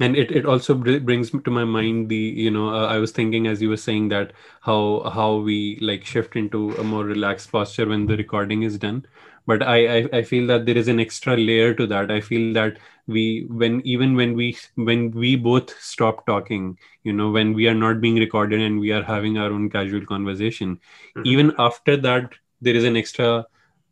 and 0.00 0.16
it, 0.16 0.30
it 0.32 0.46
also 0.46 0.74
brings 0.74 1.30
to 1.30 1.50
my 1.50 1.64
mind 1.64 2.08
the 2.08 2.16
you 2.16 2.50
know 2.50 2.68
uh, 2.70 2.86
i 2.86 2.96
was 2.98 3.12
thinking 3.12 3.46
as 3.46 3.62
you 3.62 3.68
were 3.68 3.76
saying 3.76 4.08
that 4.08 4.32
how 4.60 5.10
how 5.14 5.36
we 5.36 5.78
like 5.80 6.04
shift 6.04 6.36
into 6.36 6.74
a 6.76 6.84
more 6.84 7.04
relaxed 7.04 7.52
posture 7.52 7.86
when 7.86 8.06
the 8.06 8.16
recording 8.16 8.62
is 8.62 8.78
done 8.78 9.04
but 9.46 9.62
I, 9.62 9.98
I 9.98 10.08
i 10.20 10.22
feel 10.22 10.46
that 10.48 10.66
there 10.66 10.76
is 10.76 10.88
an 10.88 11.00
extra 11.00 11.36
layer 11.36 11.74
to 11.74 11.86
that 11.86 12.10
i 12.10 12.20
feel 12.20 12.52
that 12.54 12.78
we 13.06 13.46
when 13.48 13.80
even 13.84 14.14
when 14.16 14.34
we 14.34 14.56
when 14.74 15.10
we 15.10 15.36
both 15.36 15.78
stop 15.82 16.26
talking 16.26 16.78
you 17.04 17.12
know 17.12 17.30
when 17.30 17.54
we 17.54 17.68
are 17.68 17.74
not 17.74 18.00
being 18.00 18.16
recorded 18.16 18.60
and 18.60 18.80
we 18.80 18.92
are 18.92 19.02
having 19.02 19.38
our 19.38 19.50
own 19.52 19.68
casual 19.70 20.04
conversation 20.06 20.76
mm-hmm. 20.76 21.26
even 21.26 21.52
after 21.58 21.96
that 21.96 22.32
there 22.60 22.76
is 22.76 22.84
an 22.84 22.96
extra 22.96 23.44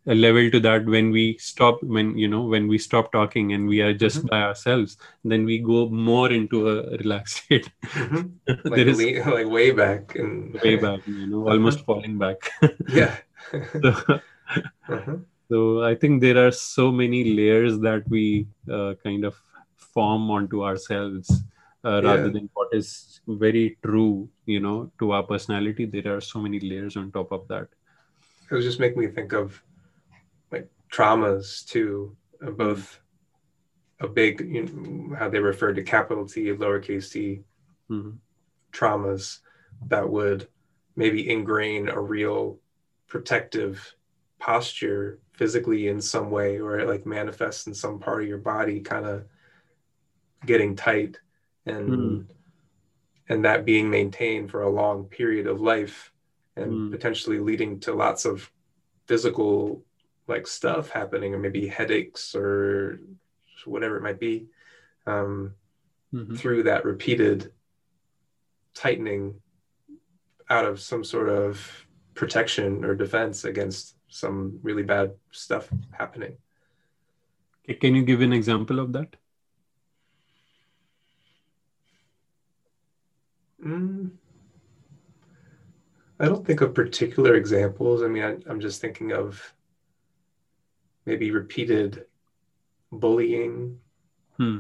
a 0.08 0.14
level 0.14 0.50
to 0.50 0.58
that 0.58 0.86
when 0.86 1.10
we 1.10 1.36
stop 1.38 1.82
when 1.82 2.16
you 2.16 2.28
know 2.28 2.42
when 2.42 2.66
we 2.66 2.78
stop 2.78 3.12
talking 3.12 3.52
and 3.52 3.68
we 3.68 3.80
are 3.80 3.92
just 3.92 4.18
mm-hmm. 4.18 4.28
by 4.28 4.40
ourselves 4.42 4.96
then 5.24 5.44
we 5.44 5.58
go 5.58 5.88
more 5.88 6.32
into 6.32 6.68
a 6.68 6.96
relaxed 6.96 7.36
state 7.44 7.70
mm-hmm. 7.84 8.22
like, 8.70 8.86
is, 8.86 8.98
way, 8.98 9.22
like 9.22 9.46
way 9.46 9.70
back 9.70 10.14
and 10.14 10.58
way 10.64 10.76
back 10.76 11.06
you 11.06 11.26
know 11.26 11.42
uh-huh. 11.42 11.52
almost 11.52 11.84
falling 11.84 12.16
back 12.18 12.50
yeah 12.88 13.16
so, 13.82 13.94
uh-huh. 14.88 15.16
so 15.50 15.84
i 15.84 15.94
think 15.94 16.20
there 16.22 16.46
are 16.46 16.52
so 16.52 16.90
many 16.90 17.34
layers 17.34 17.78
that 17.78 18.08
we 18.08 18.46
uh, 18.72 18.94
kind 19.04 19.24
of 19.24 19.36
form 19.76 20.30
onto 20.30 20.64
ourselves 20.64 21.30
uh, 21.84 22.00
rather 22.02 22.26
yeah. 22.26 22.32
than 22.32 22.50
what 22.54 22.68
is 22.72 23.20
very 23.26 23.76
true 23.82 24.28
you 24.46 24.60
know 24.60 24.90
to 24.98 25.12
our 25.12 25.22
personality 25.22 25.84
there 25.84 26.16
are 26.16 26.20
so 26.20 26.40
many 26.40 26.60
layers 26.60 26.96
on 26.96 27.12
top 27.12 27.30
of 27.30 27.46
that 27.48 27.68
it 28.50 28.54
was 28.54 28.64
just 28.64 28.80
making 28.80 29.00
me 29.00 29.06
think 29.06 29.32
of 29.34 29.62
traumas 30.90 31.66
too, 31.66 32.16
uh, 32.44 32.50
both 32.50 33.00
a 34.00 34.08
big 34.08 34.40
you 34.40 34.64
know, 34.64 35.16
how 35.16 35.28
they 35.28 35.40
refer 35.40 35.72
to 35.72 35.82
capital 35.82 36.26
T, 36.26 36.46
lowercase 36.46 37.10
t 37.10 37.42
mm-hmm. 37.90 38.10
traumas 38.72 39.38
that 39.88 40.08
would 40.08 40.48
maybe 40.96 41.30
ingrain 41.30 41.88
a 41.88 42.00
real 42.00 42.58
protective 43.06 43.94
posture 44.38 45.20
physically 45.32 45.88
in 45.88 46.00
some 46.00 46.30
way 46.30 46.58
or 46.58 46.78
it 46.78 46.88
like 46.88 47.06
manifests 47.06 47.66
in 47.66 47.74
some 47.74 47.98
part 47.98 48.22
of 48.22 48.28
your 48.28 48.38
body 48.38 48.80
kind 48.80 49.06
of 49.06 49.24
getting 50.46 50.76
tight 50.76 51.18
and 51.66 51.88
mm. 51.88 52.26
and 53.28 53.44
that 53.44 53.64
being 53.64 53.90
maintained 53.90 54.50
for 54.50 54.62
a 54.62 54.70
long 54.70 55.04
period 55.04 55.46
of 55.46 55.60
life 55.60 56.12
and 56.56 56.72
mm. 56.72 56.90
potentially 56.90 57.38
leading 57.38 57.78
to 57.80 57.94
lots 57.94 58.24
of 58.24 58.50
physical 59.06 59.84
like 60.28 60.46
stuff 60.46 60.90
happening 60.90 61.34
or 61.34 61.38
maybe 61.38 61.66
headaches 61.66 62.34
or 62.34 63.00
whatever 63.64 63.96
it 63.96 64.02
might 64.02 64.20
be 64.20 64.46
um, 65.06 65.54
mm-hmm. 66.12 66.34
through 66.36 66.62
that 66.62 66.84
repeated 66.84 67.52
tightening 68.74 69.34
out 70.50 70.64
of 70.64 70.80
some 70.80 71.02
sort 71.02 71.28
of 71.28 71.86
protection 72.14 72.84
or 72.84 72.94
defense 72.94 73.44
against 73.44 73.96
some 74.08 74.58
really 74.62 74.82
bad 74.82 75.12
stuff 75.30 75.68
happening. 75.92 76.36
Can 77.80 77.94
you 77.94 78.02
give 78.02 78.22
an 78.22 78.32
example 78.32 78.78
of 78.78 78.92
that? 78.92 79.16
Mm, 83.64 84.12
I 86.20 86.24
don't 86.26 86.46
think 86.46 86.60
of 86.60 86.74
particular 86.74 87.34
examples. 87.34 88.02
I 88.02 88.08
mean, 88.08 88.24
I, 88.24 88.36
I'm 88.48 88.60
just 88.60 88.80
thinking 88.80 89.12
of 89.12 89.54
maybe 91.08 91.30
repeated 91.30 92.04
bullying 92.92 93.78
hmm. 94.36 94.58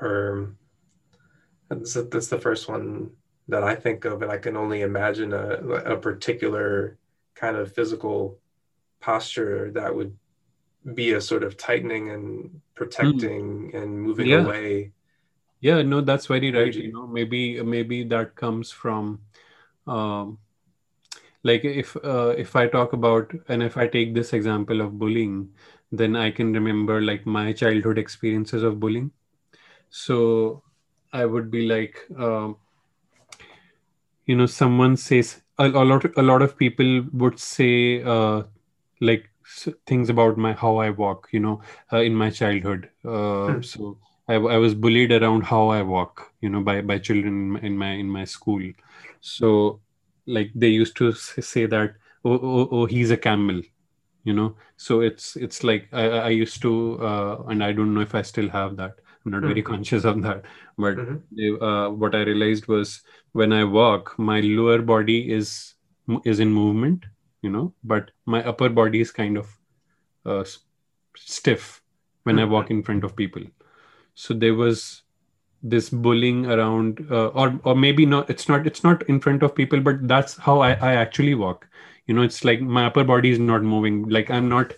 or 0.00 0.54
that's, 1.68 1.94
that's 1.94 2.28
the 2.28 2.38
first 2.38 2.68
one 2.68 3.10
that 3.48 3.64
I 3.64 3.74
think 3.74 4.04
of, 4.04 4.22
and 4.22 4.30
I 4.30 4.38
can 4.38 4.56
only 4.56 4.82
imagine 4.82 5.32
a, 5.32 5.94
a 5.94 5.96
particular 5.96 6.98
kind 7.34 7.56
of 7.56 7.72
physical 7.72 8.38
posture 9.00 9.70
that 9.72 9.94
would 9.94 10.16
be 10.94 11.12
a 11.12 11.20
sort 11.20 11.42
of 11.42 11.56
tightening 11.56 12.10
and 12.10 12.60
protecting 12.74 13.72
mm. 13.72 13.82
and 13.82 14.00
moving 14.00 14.28
yeah. 14.28 14.44
away. 14.44 14.92
Yeah, 15.60 15.82
no, 15.82 16.00
that's 16.00 16.26
very 16.26 16.52
right. 16.52 16.74
You 16.74 16.92
know, 16.92 17.06
maybe 17.06 17.60
maybe 17.62 18.04
that 18.04 18.36
comes 18.36 18.70
from 18.70 19.20
um, 19.86 20.38
like 21.42 21.64
if 21.64 21.96
uh, 21.96 22.34
if 22.44 22.54
I 22.54 22.68
talk 22.68 22.92
about 22.92 23.32
and 23.48 23.62
if 23.62 23.76
I 23.76 23.88
take 23.88 24.14
this 24.14 24.32
example 24.32 24.80
of 24.80 24.98
bullying, 24.98 25.50
then 25.90 26.16
I 26.16 26.30
can 26.30 26.52
remember 26.52 27.00
like 27.00 27.26
my 27.26 27.52
childhood 27.52 27.98
experiences 27.98 28.62
of 28.62 28.78
bullying. 28.80 29.10
So 29.90 30.62
I 31.12 31.24
would 31.24 31.50
be 31.50 31.66
like, 31.66 31.98
um, 32.18 32.56
you 34.26 34.36
know, 34.36 34.46
someone 34.46 34.96
says 34.96 35.40
a, 35.58 35.66
a, 35.66 35.84
lot. 35.84 36.04
A 36.18 36.22
lot 36.22 36.42
of 36.42 36.56
people 36.56 37.06
would 37.12 37.38
say 37.40 38.02
uh, 38.02 38.42
like 39.00 39.30
things 39.86 40.10
about 40.10 40.36
my 40.36 40.52
how 40.52 40.76
I 40.76 40.90
walk. 40.90 41.28
You 41.32 41.40
know, 41.40 41.62
uh, 41.92 42.00
in 42.00 42.14
my 42.14 42.28
childhood. 42.30 42.90
Uh, 43.04 43.52
hmm. 43.52 43.62
So 43.62 43.98
I, 44.28 44.34
I 44.34 44.58
was 44.58 44.74
bullied 44.74 45.12
around 45.12 45.42
how 45.42 45.68
I 45.68 45.80
walk. 45.80 46.30
You 46.42 46.50
know, 46.50 46.60
by 46.60 46.82
by 46.82 46.98
children 46.98 47.58
in 47.62 47.78
my 47.78 47.92
in 47.92 48.10
my 48.10 48.24
school. 48.24 48.62
So 49.22 49.80
like 50.26 50.50
they 50.54 50.68
used 50.68 50.96
to 50.96 51.12
say 51.12 51.64
that 51.64 51.94
oh, 52.24 52.38
oh, 52.42 52.68
oh 52.70 52.86
he's 52.86 53.10
a 53.10 53.16
camel 53.16 53.62
you 54.28 54.34
know 54.38 54.48
so 54.76 55.00
it's 55.08 55.36
it's 55.36 55.64
like 55.64 55.88
i, 55.92 56.04
I 56.04 56.28
used 56.28 56.62
to 56.62 56.72
uh, 57.10 57.42
and 57.48 57.64
i 57.64 57.72
don't 57.72 57.94
know 57.94 58.06
if 58.08 58.14
i 58.20 58.22
still 58.30 58.48
have 58.56 58.76
that 58.76 58.96
i'm 59.24 59.32
not 59.32 59.38
mm-hmm. 59.38 59.48
very 59.48 59.62
conscious 59.70 60.04
of 60.04 60.22
that 60.22 60.42
but 60.86 60.96
mm-hmm. 60.96 61.62
uh, 61.68 61.88
what 61.90 62.14
i 62.14 62.22
realized 62.30 62.68
was 62.74 63.00
when 63.32 63.52
i 63.52 63.64
walk 63.64 64.14
my 64.18 64.40
lower 64.40 64.80
body 64.92 65.18
is 65.40 65.74
is 66.24 66.40
in 66.46 66.52
movement 66.60 67.10
you 67.42 67.50
know 67.56 67.66
but 67.84 68.10
my 68.36 68.44
upper 68.52 68.68
body 68.80 69.00
is 69.00 69.10
kind 69.10 69.36
of 69.36 69.58
uh, 70.26 70.44
stiff 71.16 71.82
when 72.24 72.36
mm-hmm. 72.36 72.50
i 72.50 72.56
walk 72.56 72.70
in 72.70 72.82
front 72.82 73.04
of 73.04 73.16
people 73.16 73.52
so 74.14 74.34
there 74.34 74.54
was 74.54 75.02
this 75.62 75.88
bullying 75.90 76.46
around 76.46 77.06
uh, 77.10 77.28
or 77.28 77.60
or 77.64 77.74
maybe 77.74 78.06
not 78.06 78.30
it's 78.30 78.48
not 78.48 78.66
it's 78.66 78.84
not 78.84 79.02
in 79.08 79.20
front 79.20 79.42
of 79.42 79.54
people 79.54 79.80
but 79.80 80.06
that's 80.06 80.36
how 80.36 80.60
I, 80.60 80.72
I 80.74 80.94
actually 80.94 81.34
walk 81.34 81.66
you 82.08 82.14
know 82.14 82.22
it's 82.22 82.44
like 82.44 82.60
my 82.62 82.86
upper 82.86 83.04
body 83.04 83.30
is 83.30 83.40
not 83.40 83.62
moving 83.62 84.08
like 84.10 84.30
i'm 84.30 84.48
not 84.48 84.74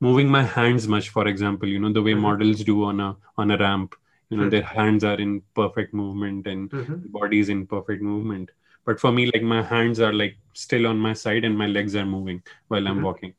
moving 0.00 0.28
my 0.28 0.42
hands 0.42 0.88
much 0.88 1.10
for 1.10 1.26
example 1.28 1.68
you 1.68 1.80
know 1.80 1.92
the 1.92 2.02
way 2.02 2.14
mm-hmm. 2.14 2.22
models 2.28 2.64
do 2.64 2.84
on 2.84 3.00
a 3.00 3.16
on 3.38 3.50
a 3.52 3.58
ramp 3.58 3.96
you 4.30 4.38
know 4.38 4.46
Hmm. 4.46 4.50
their 4.54 4.62
hands 4.76 5.04
are 5.04 5.18
in 5.26 5.42
perfect 5.62 5.94
movement 6.02 6.46
and 6.54 6.70
Mhm. 6.72 7.00
body 7.18 7.40
is 7.40 7.50
in 7.56 7.66
perfect 7.66 8.02
movement 8.02 8.52
but 8.86 9.00
for 9.00 9.12
me 9.12 9.26
like 9.34 9.42
my 9.54 9.62
hands 9.74 10.00
are 10.00 10.12
like 10.22 10.36
still 10.64 10.86
on 10.92 10.98
my 11.08 11.14
side 11.24 11.44
and 11.44 11.58
my 11.64 11.68
legs 11.78 11.96
are 12.02 12.06
moving 12.16 12.42
while 12.68 12.88
i'm 12.92 13.00
Mhm. 13.00 13.08
walking 13.08 13.34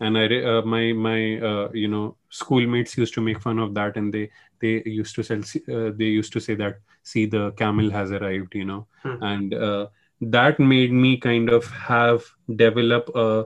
and 0.00 0.18
i 0.18 0.26
uh, 0.52 0.62
my 0.74 0.92
my 1.06 1.20
uh, 1.50 1.68
you 1.82 1.88
know 1.94 2.16
schoolmates 2.30 2.96
used 3.02 3.14
to 3.14 3.20
make 3.28 3.40
fun 3.46 3.58
of 3.66 3.74
that 3.78 3.96
and 3.96 4.12
they 4.14 4.28
they 4.64 4.74
used 5.00 5.14
to 5.18 5.22
sell 5.30 5.42
uh, 5.76 5.90
they 6.00 6.10
used 6.20 6.32
to 6.36 6.40
say 6.48 6.54
that 6.62 6.78
see 7.12 7.26
the 7.36 7.44
camel 7.62 7.90
has 7.98 8.12
arrived 8.20 8.54
you 8.62 8.64
know 8.72 8.86
Hmm. 9.04 9.22
and 9.32 9.54
uh, 9.54 9.86
that 10.20 10.58
made 10.60 10.92
me 10.92 11.16
kind 11.16 11.50
of 11.50 11.66
have 11.70 12.24
develop 12.56 13.10
a 13.14 13.44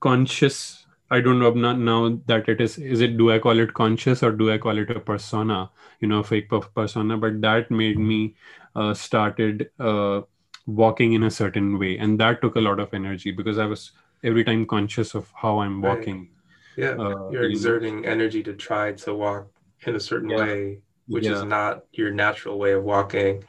conscious 0.00 0.86
i 1.10 1.20
don't 1.20 1.38
know 1.38 1.50
not 1.52 1.78
now 1.78 2.18
that 2.26 2.48
it 2.48 2.60
is 2.60 2.78
is 2.78 3.00
it 3.00 3.16
do 3.16 3.30
i 3.32 3.38
call 3.38 3.58
it 3.58 3.72
conscious 3.74 4.22
or 4.22 4.32
do 4.32 4.50
i 4.52 4.58
call 4.58 4.78
it 4.78 4.90
a 4.90 5.00
persona 5.00 5.70
you 6.00 6.08
know 6.08 6.22
fake 6.22 6.48
persona 6.74 7.16
but 7.16 7.40
that 7.40 7.70
made 7.70 7.98
me 7.98 8.34
uh, 8.74 8.94
started 8.94 9.70
uh, 9.78 10.20
walking 10.66 11.12
in 11.12 11.22
a 11.24 11.30
certain 11.30 11.78
way 11.78 11.98
and 11.98 12.18
that 12.20 12.40
took 12.40 12.56
a 12.56 12.60
lot 12.60 12.80
of 12.80 12.92
energy 12.94 13.30
because 13.30 13.58
i 13.58 13.66
was 13.66 13.92
every 14.24 14.44
time 14.44 14.66
conscious 14.66 15.14
of 15.14 15.30
how 15.34 15.58
i'm 15.60 15.80
Right. 15.80 15.90
walking 15.90 16.28
Yeah. 16.76 16.96
uh, 16.98 17.30
You're 17.30 17.42
you 17.42 17.48
know. 17.48 17.50
exerting 17.50 18.06
energy 18.06 18.42
to 18.44 18.54
try 18.54 18.92
to 18.92 19.14
walk 19.14 19.48
in 19.86 19.94
a 19.96 20.00
certain 20.00 20.30
Yeah. 20.30 20.36
way, 20.36 20.82
which 21.08 21.26
is 21.26 21.42
not 21.42 21.84
your 21.92 22.10
natural 22.10 22.58
way 22.58 22.72
of 22.72 22.84
walking. 22.84 23.44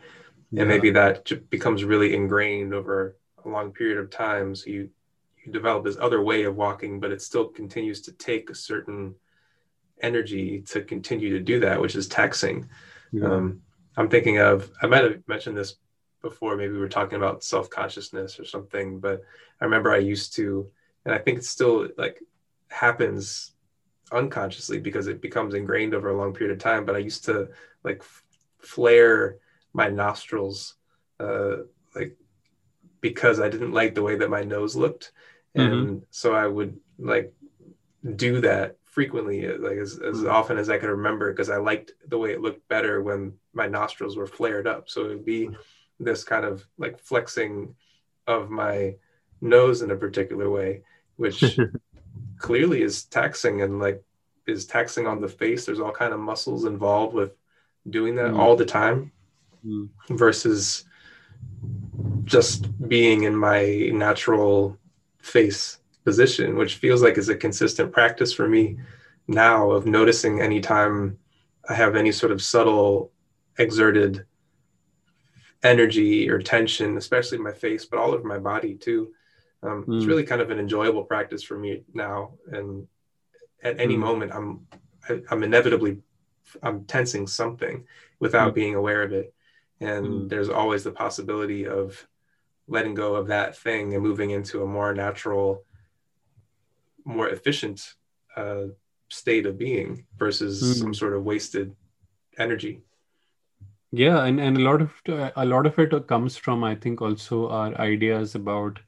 Yeah. 0.54 0.62
And 0.62 0.70
maybe 0.70 0.92
that 0.92 1.50
becomes 1.50 1.84
really 1.84 2.14
ingrained 2.14 2.76
over 2.76 3.18
a 3.44 3.50
long 3.50 3.72
period 3.72 3.98
of 3.98 4.12
time. 4.12 4.54
So 4.54 4.70
you, 4.70 4.90
you 5.44 5.52
develop 5.52 5.84
this 5.84 5.98
other 6.00 6.22
way 6.22 6.44
of 6.44 6.56
walking, 6.56 7.00
but 7.00 7.12
it 7.12 7.24
still 7.24 7.48
continues 7.48 8.02
to 8.02 8.12
take 8.12 8.52
a 8.52 8.56
certain 8.56 9.16
energy 10.00 10.62
to 10.68 10.82
continue 10.82 11.32
to 11.32 11.40
do 11.40 11.60
that, 11.62 11.82
which 11.82 11.96
is 11.96 12.08
taxing. 12.08 12.70
yeah. 13.12 13.26
Um, 13.26 13.62
I'm 13.98 14.10
thinking 14.10 14.38
of, 14.40 14.72
I 14.82 14.86
might 14.86 15.04
have 15.04 15.28
mentioned 15.28 15.58
this 15.58 15.76
before, 16.22 16.56
maybe 16.56 16.74
we 16.74 16.80
were 16.80 16.88
talking 16.88 17.18
about 17.18 17.44
self 17.44 17.70
consciousness 17.70 18.40
or 18.40 18.46
something, 18.46 19.00
but 19.00 19.22
I 19.60 19.66
remember 19.66 19.92
I 19.92 19.98
used 19.98 20.36
to, 20.36 20.70
and 21.04 21.16
I 21.16 21.18
think 21.18 21.40
it 21.40 21.46
still 21.46 21.90
like 21.98 22.22
happens 22.70 23.54
unconsciously 24.12 24.80
because 24.80 25.08
it 25.08 25.20
becomes 25.20 25.56
ingrained 25.56 25.96
over 25.96 26.10
a 26.10 26.18
long 26.18 26.34
period 26.34 26.54
of 26.54 26.62
time. 26.62 26.86
But 26.86 26.96
I 26.96 27.00
used 27.00 27.26
to 27.26 27.50
like 27.84 28.04
flare 28.60 29.38
my 29.74 29.90
nostrils, 29.90 30.76
uh, 31.20 31.58
like 31.96 32.16
because 33.02 33.40
I 33.40 33.50
didn't 33.50 33.74
like 33.74 33.96
the 33.96 34.04
way 34.04 34.16
that 34.16 34.30
my 34.30 34.44
nose 34.44 34.76
looked. 34.76 35.12
And 35.56 36.04
so 36.10 36.34
I 36.34 36.48
would 36.48 36.80
like 36.98 37.34
do 38.16 38.42
that 38.42 38.78
frequently, 38.86 39.48
uh, 39.48 39.58
like 39.60 39.78
as, 39.78 40.00
as 40.00 40.20
Mhm. 40.24 40.32
often 40.32 40.58
as 40.58 40.70
I 40.70 40.78
could 40.78 40.90
remember, 40.90 41.32
because 41.32 41.50
I 41.50 41.58
liked 41.58 41.94
the 42.08 42.18
way 42.18 42.32
it 42.32 42.42
looked 42.42 42.68
better 42.68 43.02
when 43.02 43.40
my 43.54 43.68
nostrils 43.68 44.16
were 44.16 44.28
flared 44.28 44.68
up. 44.68 44.90
So 44.90 45.06
it 45.06 45.08
would 45.10 45.26
be 45.26 45.50
this 46.00 46.24
kind 46.24 46.46
of 46.46 46.66
like 46.78 47.00
flexing 47.00 47.76
of 48.26 48.50
my 48.50 48.96
nose 49.42 49.82
in 49.82 49.92
a 49.92 49.96
particular 49.96 50.50
way, 50.50 50.84
which 51.18 51.60
clearly 52.38 52.82
is 52.82 53.06
taxing 53.06 53.62
and 53.62 53.80
like 53.80 54.04
is 54.48 54.66
taxing 54.66 55.08
on 55.08 55.22
the 55.22 55.28
face. 55.28 55.66
There's 55.66 55.80
all 55.80 55.92
kind 55.92 56.14
of 56.14 56.20
muscles 56.20 56.66
involved 56.66 57.14
with 57.14 57.32
doing 57.90 58.16
that 58.16 58.32
Mm. 58.32 58.40
all 58.40 58.56
the 58.56 58.66
time 58.66 59.12
Versus 60.10 60.86
just 62.26 62.68
being 62.88 63.24
in 63.24 63.36
my 63.36 63.90
natural 63.94 64.78
face 65.22 65.80
position, 66.04 66.58
which 66.58 66.76
feels 66.76 67.02
like 67.02 67.18
is 67.18 67.30
a 67.30 67.36
consistent 67.36 67.92
practice 67.92 68.34
for 68.34 68.48
me 68.48 68.78
now 69.28 69.72
of 69.72 69.86
noticing 69.86 70.42
anytime 70.42 71.18
I 71.70 71.74
have 71.74 71.96
any 71.96 72.12
sort 72.12 72.32
of 72.32 72.42
subtle 72.42 73.12
exerted 73.58 74.26
energy 75.64 76.30
or 76.30 76.40
tension, 76.42 76.98
especially 76.98 77.38
my 77.38 77.54
face, 77.54 77.86
but 77.86 78.00
all 78.00 78.12
over 78.12 78.28
my 78.28 78.40
body 78.40 78.76
too. 78.76 79.14
Um, 79.62 79.86
It's 79.88 80.06
Mm. 80.06 80.08
really 80.08 80.26
kind 80.26 80.42
of 80.42 80.50
an 80.52 80.60
enjoyable 80.60 81.06
practice 81.06 81.42
for 81.42 81.58
me 81.58 81.84
now, 81.94 82.38
and 82.52 82.86
at 83.64 83.80
any 83.80 83.96
Mm. 83.96 84.00
moment, 84.00 84.32
I'm 84.34 84.68
I, 85.10 85.22
I'm 85.32 85.44
inevitably 85.44 86.02
I'm 86.62 86.86
tensing 86.86 87.28
something 87.28 87.86
without 88.20 88.52
Mm. 88.52 88.56
being 88.56 88.76
aware 88.76 89.04
of 89.04 89.12
it, 89.14 89.33
and 89.84 90.06
Mm. 90.06 90.30
there's 90.30 90.50
always 90.50 90.84
the 90.84 90.92
possibility 90.92 91.68
of 91.68 92.08
letting 92.68 92.94
go 92.96 93.16
of 93.16 93.28
that 93.28 93.58
thing 93.58 93.94
and 93.94 94.04
moving 94.04 94.32
into 94.32 94.64
a 94.64 94.68
more 94.68 94.94
natural, 94.94 95.66
more 97.06 97.30
efficient 97.30 97.96
uh, 98.36 98.66
state 99.10 99.46
of 99.46 99.58
being 99.58 100.06
versus 100.18 100.62
Mm. 100.62 100.80
some 100.80 100.94
sort 100.94 101.14
of 101.14 101.24
wasted 101.24 101.76
energy. 102.38 102.82
yeah 103.92 104.26
and, 104.26 104.40
and 104.40 104.58
a 104.58 104.62
lot 104.62 104.82
of 104.82 104.92
a 105.36 105.46
lot 105.46 105.68
of 105.68 105.78
it 105.78 105.92
comes 106.08 106.36
from 106.36 106.64
i 106.64 106.74
think 106.84 107.02
also 107.08 107.48
our 107.58 107.76
ideas 107.80 108.34
about 108.40 108.80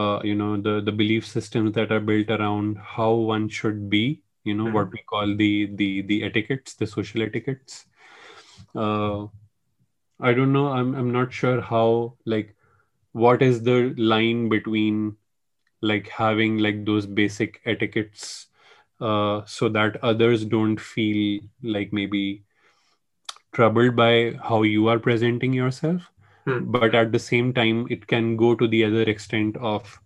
uh, 0.00 0.20
you 0.24 0.34
know 0.34 0.56
the 0.66 0.80
the 0.86 0.94
belief 1.00 1.26
systems 1.26 1.72
that 1.74 1.92
are 1.92 2.00
built 2.00 2.30
around 2.36 2.78
how 2.78 3.10
one 3.12 3.46
should 3.58 3.90
be 3.90 4.22
you 4.44 4.54
know 4.54 4.70
what 4.76 4.90
we 4.94 5.02
call 5.12 5.36
the 5.42 5.50
the 5.82 5.90
the 6.12 6.22
etiquettes 6.30 6.74
the 6.74 6.86
social 6.86 7.20
etiquettes 7.26 7.84
uh, 8.74 9.26
i 10.22 10.32
don't 10.32 10.52
know 10.52 10.68
i'm 10.68 10.94
i'm 10.94 11.10
not 11.12 11.32
sure 11.32 11.60
how 11.60 12.14
like 12.26 12.54
what 13.12 13.42
is 13.42 13.62
the 13.64 13.94
line 14.12 14.48
between 14.48 15.16
like 15.82 16.08
having 16.08 16.58
like 16.58 16.84
those 16.86 17.06
basic 17.06 17.60
etiquettes 17.66 18.48
uh, 19.00 19.42
so 19.46 19.68
that 19.68 19.96
others 20.02 20.44
don't 20.44 20.80
feel 20.80 21.40
like 21.62 21.92
maybe 21.92 22.44
troubled 23.52 23.96
by 23.96 24.34
how 24.48 24.62
you 24.62 24.88
are 24.88 24.98
presenting 24.98 25.52
yourself 25.54 26.10
Hmm. 26.46 26.66
but 26.74 26.88
at 26.88 27.12
the 27.12 27.18
same 27.18 27.52
time 27.52 27.86
it 27.90 28.06
can 28.06 28.36
go 28.36 28.54
to 28.54 28.66
the 28.68 28.84
other 28.84 29.02
extent 29.02 29.56
of 29.58 30.00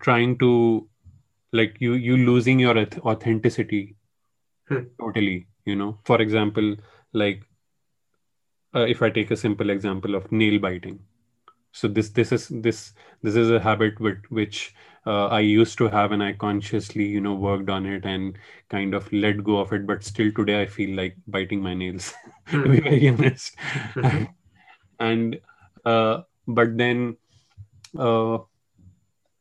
trying 0.00 0.36
to 0.38 0.88
like 1.52 1.76
you 1.80 1.94
you 1.94 2.16
losing 2.16 2.58
your 2.60 2.76
authenticity 3.12 3.96
Hmm. 4.68 4.84
totally 5.00 5.46
you 5.64 5.76
know 5.76 5.98
for 6.04 6.20
example 6.20 6.76
like 7.12 7.42
uh, 8.74 8.80
if 8.80 9.02
i 9.02 9.10
take 9.10 9.30
a 9.30 9.36
simple 9.36 9.70
example 9.70 10.14
of 10.14 10.30
nail 10.32 10.58
biting. 10.58 11.00
So 11.72 11.86
this 11.86 12.10
this 12.10 12.32
is 12.32 12.48
this 12.48 12.92
this 13.22 13.36
is 13.36 13.50
a 13.50 13.60
habit 13.60 14.00
with 14.00 14.24
which 14.30 14.74
uh, 15.06 15.26
i 15.26 15.40
used 15.40 15.78
to 15.78 15.88
have 15.88 16.12
and 16.12 16.22
i 16.22 16.32
consciously 16.32 17.04
you 17.04 17.20
know 17.20 17.34
worked 17.34 17.70
on 17.70 17.86
it 17.86 18.04
and 18.04 18.38
kind 18.68 18.94
of 18.94 19.10
let 19.12 19.44
go 19.44 19.58
of 19.58 19.72
it 19.72 19.86
but 19.86 20.02
still 20.04 20.32
today 20.32 20.62
i 20.62 20.66
feel 20.66 20.96
like 20.96 21.16
biting 21.26 21.62
my 21.62 21.74
nails 21.74 22.14
to 22.50 22.68
be 22.68 22.80
very 22.80 23.08
honest. 23.08 23.56
And, 24.02 24.28
and 25.00 25.40
uh, 25.84 26.22
but 26.46 26.76
then 26.76 27.16
uh, 27.98 28.38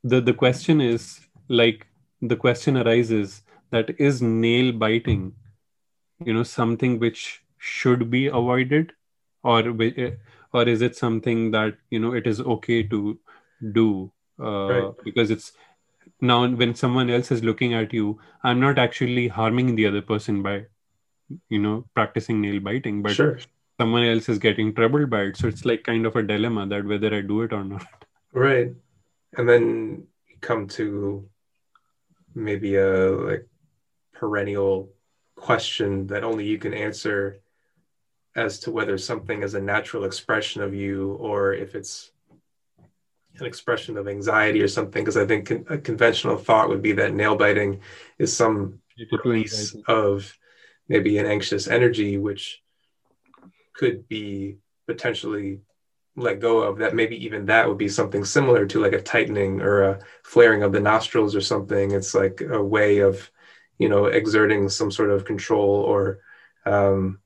the 0.04 0.22
the 0.22 0.34
question 0.34 0.82
is 0.82 1.20
like 1.50 1.88
the 2.22 2.36
question 2.36 2.78
arises 2.78 3.42
that 3.72 3.90
is 4.00 4.22
nail 4.22 4.72
biting 4.72 5.34
you 6.26 6.34
know 6.34 6.44
something 6.44 7.00
which 7.00 7.44
should 7.58 8.10
be 8.10 8.28
avoided 8.28 8.94
or 9.54 9.58
wi- 9.64 10.12
or 10.54 10.64
is 10.74 10.82
it 10.88 10.96
something 11.02 11.42
that 11.56 11.78
you 11.96 12.00
know 12.06 12.14
it 12.22 12.28
is 12.34 12.42
okay 12.56 12.78
to 12.94 13.02
do 13.80 13.86
uh, 14.40 14.68
Right. 14.72 14.94
because 15.10 15.32
it's 15.36 15.52
now 16.32 16.38
when 16.62 16.74
someone 16.82 17.10
else 17.18 17.32
is 17.36 17.44
looking 17.50 17.74
at 17.80 17.94
you 18.00 18.06
i'm 18.50 18.60
not 18.66 18.80
actually 18.84 19.28
harming 19.38 19.76
the 19.80 19.86
other 19.92 20.02
person 20.12 20.42
by 20.48 20.56
you 21.56 21.60
know 21.66 21.76
practicing 22.00 22.42
nail 22.46 22.60
biting 22.68 23.02
but 23.08 23.16
sure. 23.20 23.40
someone 23.82 24.06
else 24.12 24.30
is 24.34 24.40
getting 24.48 24.74
troubled 24.82 25.10
by 25.16 25.22
it 25.32 25.38
so 25.42 25.48
it's 25.54 25.66
like 25.72 25.84
kind 25.90 26.10
of 26.12 26.16
a 26.22 26.24
dilemma 26.34 26.66
that 26.74 26.86
whether 26.94 27.14
i 27.18 27.22
do 27.34 27.42
it 27.48 27.54
or 27.62 27.64
not 27.64 27.86
Right. 28.34 28.72
And 29.38 29.50
then 29.50 29.64
you 30.30 30.36
come 30.48 30.68
to 30.76 31.28
maybe 32.36 32.76
a 32.76 33.12
like 33.30 33.48
perennial 34.14 34.90
question 35.36 36.08
that 36.08 36.24
only 36.24 36.46
you 36.46 36.58
can 36.58 36.74
answer 36.74 37.38
as 38.38 38.60
to 38.60 38.72
whether 38.72 38.98
something 38.98 39.44
is 39.44 39.54
a 39.54 39.62
natural 39.62 40.06
expression 40.06 40.62
of 40.62 40.74
you 40.74 41.14
or 41.14 41.54
if 41.54 41.76
it's 41.76 42.12
an 43.40 43.46
expression 43.46 43.98
of 43.98 44.08
anxiety 44.08 44.62
or 44.62 44.68
something 44.68 45.04
because 45.04 45.18
i 45.18 45.26
think 45.26 45.48
con- 45.48 45.66
a 45.70 45.78
conventional 45.78 46.38
thought 46.38 46.70
would 46.70 46.82
be 46.82 46.94
that 46.94 47.14
nail 47.14 47.36
biting 47.36 47.82
is 48.18 48.36
some 48.36 48.80
release 49.24 49.76
of 49.88 50.38
maybe 50.88 51.18
an 51.18 51.26
anxious 51.26 51.68
energy 51.68 52.18
which 52.18 52.62
could 53.74 54.08
be 54.08 54.58
potentially 54.88 55.60
let 56.18 56.40
go 56.40 56.64
of 56.64 56.80
that 56.80 56.96
maybe 56.96 57.24
even 57.24 57.46
that 57.46 57.68
would 57.68 57.78
be 57.78 57.88
something 57.88 58.26
similar 58.26 58.66
to 58.66 58.82
like 58.82 58.94
a 58.94 59.02
tightening 59.02 59.62
or 59.62 59.84
a 59.84 60.00
flaring 60.24 60.64
of 60.64 60.72
the 60.72 60.80
nostrils 60.80 61.36
or 61.36 61.42
something. 61.42 61.92
It's 61.92 62.16
like 62.16 62.42
a 62.42 62.62
way 62.62 63.00
of 63.00 63.32
you 63.78 63.88
know 63.88 64.06
exerting 64.06 64.68
some 64.68 64.92
sort 64.92 65.12
of 65.12 65.26
control 65.26 65.70
or 65.70 66.20
um, 66.66 67.20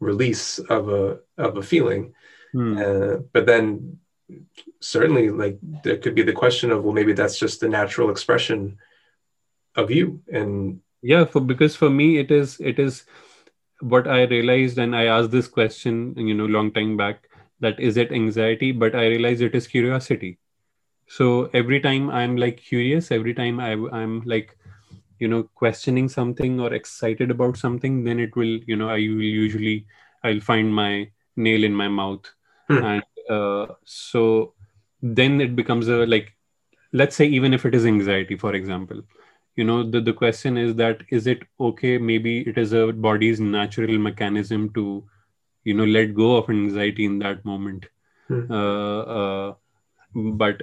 release 0.00 0.58
of 0.58 0.88
a 0.88 1.18
of 1.38 1.56
a 1.56 1.62
feeling 1.62 2.14
Hmm. 2.52 2.76
uh, 2.76 3.16
but 3.32 3.46
then 3.46 3.98
certainly 4.80 5.30
like 5.30 5.58
there 5.84 5.98
could 5.98 6.16
be 6.16 6.22
the 6.22 6.32
question 6.32 6.72
of 6.72 6.82
well 6.82 6.92
maybe 6.92 7.12
that's 7.12 7.38
just 7.38 7.60
the 7.60 7.68
natural 7.68 8.10
expression 8.10 8.76
of 9.76 9.88
you 9.88 10.20
and 10.32 10.80
yeah 11.00 11.24
for 11.24 11.40
because 11.40 11.76
for 11.76 11.88
me 11.88 12.18
it 12.18 12.32
is 12.32 12.58
it 12.58 12.80
is 12.80 13.04
what 13.80 14.06
I 14.06 14.24
realized, 14.24 14.78
and 14.78 14.94
I 14.94 15.06
asked 15.06 15.30
this 15.30 15.48
question, 15.48 16.14
you 16.16 16.34
know, 16.34 16.46
long 16.46 16.70
time 16.70 16.96
back, 16.96 17.28
that 17.60 17.80
is 17.80 17.96
it 17.96 18.12
anxiety? 18.12 18.72
But 18.72 18.94
I 18.94 19.06
realized 19.06 19.42
it 19.42 19.54
is 19.54 19.66
curiosity. 19.66 20.38
So 21.08 21.50
every 21.54 21.80
time 21.80 22.10
I'm 22.10 22.36
like 22.36 22.58
curious, 22.58 23.10
every 23.10 23.34
time 23.34 23.58
I, 23.58 23.72
I'm 23.72 24.20
like, 24.22 24.56
you 25.20 25.28
know, 25.28 25.44
questioning 25.54 26.08
something 26.08 26.58
or 26.58 26.74
excited 26.74 27.30
about 27.30 27.56
something, 27.56 28.02
then 28.02 28.18
it 28.18 28.34
will, 28.34 28.58
you 28.66 28.74
know, 28.74 28.88
I 28.88 28.94
will 28.94 29.22
usually, 29.22 29.86
I'll 30.24 30.40
find 30.40 30.74
my 30.74 31.10
nail 31.36 31.62
in 31.62 31.74
my 31.74 31.88
mouth. 31.88 32.24
Hmm. 32.68 32.84
And 32.84 33.04
uh, 33.28 33.66
so 33.84 34.54
then 35.00 35.40
it 35.40 35.54
becomes 35.54 35.88
a 35.88 36.06
like, 36.06 36.36
let's 36.92 37.14
say, 37.14 37.26
even 37.26 37.54
if 37.54 37.64
it 37.64 37.74
is 37.74 37.86
anxiety, 37.86 38.36
for 38.36 38.54
example, 38.54 39.02
you 39.56 39.64
know 39.64 39.82
the, 39.82 40.00
the 40.00 40.12
question 40.12 40.56
is 40.56 40.74
that 40.76 41.02
is 41.10 41.26
it 41.26 41.42
okay 41.60 41.98
maybe 41.98 42.40
it 42.50 42.56
is 42.56 42.72
a 42.72 42.92
body's 42.92 43.40
natural 43.40 43.98
mechanism 43.98 44.70
to 44.70 45.04
you 45.64 45.74
know 45.74 45.84
let 45.84 46.14
go 46.14 46.36
of 46.36 46.48
anxiety 46.48 47.04
in 47.04 47.18
that 47.18 47.44
moment 47.44 47.86
hmm. 48.28 48.50
uh, 48.50 49.00
uh, 49.00 49.54
but 50.14 50.62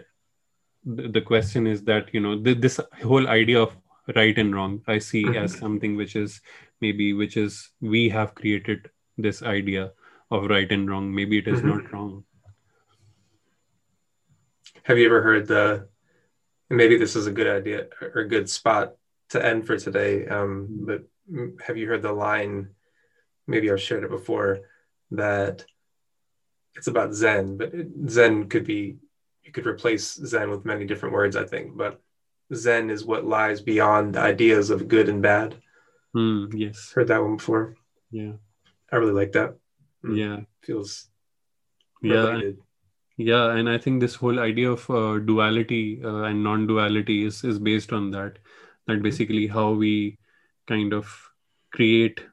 the, 0.85 1.09
the 1.09 1.21
question 1.21 1.67
is 1.67 1.83
that 1.83 2.13
you 2.13 2.19
know 2.19 2.41
th- 2.41 2.57
this 2.59 2.79
whole 3.03 3.27
idea 3.27 3.61
of 3.61 3.75
right 4.15 4.37
and 4.37 4.55
wrong 4.55 4.81
i 4.87 4.97
see 4.97 5.23
mm-hmm. 5.23 5.43
as 5.43 5.57
something 5.57 5.95
which 5.95 6.15
is 6.15 6.41
maybe 6.81 7.13
which 7.13 7.37
is 7.37 7.69
we 7.81 8.09
have 8.09 8.35
created 8.35 8.89
this 9.17 9.41
idea 9.41 9.91
of 10.31 10.45
right 10.45 10.71
and 10.71 10.89
wrong 10.89 11.13
maybe 11.13 11.37
it 11.37 11.47
is 11.47 11.59
mm-hmm. 11.59 11.69
not 11.69 11.93
wrong 11.93 12.23
have 14.83 14.97
you 14.97 15.05
ever 15.05 15.21
heard 15.21 15.47
the 15.47 15.87
maybe 16.69 16.97
this 16.97 17.15
is 17.15 17.27
a 17.27 17.31
good 17.31 17.47
idea 17.47 17.87
or 18.01 18.21
a 18.21 18.27
good 18.27 18.49
spot 18.49 18.95
to 19.29 19.43
end 19.43 19.65
for 19.65 19.77
today. 19.77 20.27
Um, 20.27 20.67
but 20.85 21.03
have 21.65 21.77
you 21.77 21.87
heard 21.87 22.01
the 22.01 22.13
line? 22.13 22.69
Maybe 23.47 23.71
I've 23.71 23.81
shared 23.81 24.03
it 24.03 24.09
before 24.09 24.61
that 25.11 25.65
it's 26.75 26.87
about 26.87 27.13
Zen, 27.13 27.57
but 27.57 27.71
Zen 28.07 28.49
could 28.49 28.65
be 28.65 28.97
you 29.43 29.51
could 29.53 29.65
replace 29.65 30.13
Zen 30.13 30.49
with 30.49 30.65
many 30.65 30.85
different 30.85 31.15
words, 31.15 31.35
I 31.35 31.45
think. 31.45 31.77
But 31.77 32.01
Zen 32.53 32.89
is 32.89 33.05
what 33.05 33.25
lies 33.25 33.61
beyond 33.61 34.17
ideas 34.17 34.69
of 34.69 34.87
good 34.87 35.09
and 35.09 35.21
bad. 35.21 35.55
Mm, 36.15 36.53
yes, 36.53 36.91
heard 36.93 37.09
that 37.09 37.21
one 37.21 37.37
before. 37.37 37.75
Yeah, 38.11 38.33
I 38.91 38.95
really 38.95 39.13
like 39.13 39.33
that. 39.33 39.55
Mm, 40.03 40.17
yeah, 40.17 40.39
feels 40.61 41.09
yeah 42.01 42.39
yeah 43.17 43.51
and 43.51 43.69
i 43.69 43.77
think 43.77 43.99
this 43.99 44.15
whole 44.15 44.39
idea 44.39 44.71
of 44.71 44.89
uh, 44.89 45.17
duality 45.17 45.99
uh, 46.03 46.23
and 46.23 46.43
non-duality 46.43 47.25
is 47.25 47.43
is 47.43 47.57
based 47.57 47.91
on 47.91 48.11
that 48.11 48.37
that 48.85 49.01
basically 49.01 49.47
how 49.47 49.71
we 49.71 50.17
kind 50.67 50.93
of 50.93 51.31
create 51.71 52.23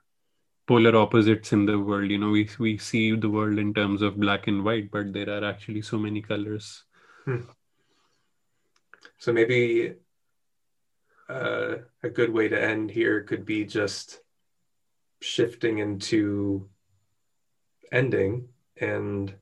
polar 0.66 0.94
opposites 0.96 1.53
in 1.53 1.64
the 1.66 1.79
world 1.79 2.11
you 2.11 2.18
know 2.18 2.31
we 2.31 2.48
we 2.59 2.77
see 2.77 3.16
the 3.16 3.29
world 3.29 3.59
in 3.59 3.72
terms 3.72 4.03
of 4.03 4.20
black 4.20 4.46
and 4.46 4.64
white 4.64 4.90
but 4.90 5.12
there 5.12 5.31
are 5.31 5.44
actually 5.44 5.81
so 5.81 5.98
many 5.98 6.20
colors 6.20 6.85
hmm. 7.24 7.40
so 9.18 9.33
maybe 9.33 9.94
uh, 11.28 11.76
a 12.02 12.10
good 12.10 12.30
way 12.30 12.48
to 12.48 12.62
end 12.62 12.90
here 12.90 13.22
could 13.22 13.44
be 13.44 13.64
just 13.64 14.20
shifting 15.20 15.78
into 15.78 16.68
ending 17.90 18.48
and 18.76 19.34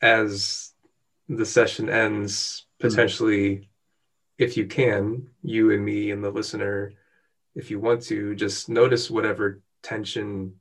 as 0.00 0.72
the 1.28 1.46
session 1.46 1.88
ends, 1.88 2.66
hmm. 2.80 2.88
potentially, 2.88 3.48
mm. 3.56 3.66
if 4.38 4.56
you 4.56 4.66
can, 4.66 5.28
you 5.42 5.72
and 5.72 5.84
me 5.84 6.10
and 6.10 6.22
the 6.22 6.30
listener, 6.30 6.92
if 7.54 7.70
you 7.70 7.80
want 7.80 8.02
to, 8.02 8.34
just 8.34 8.68
notice 8.68 9.10
whatever 9.10 9.60
tension, 9.82 10.54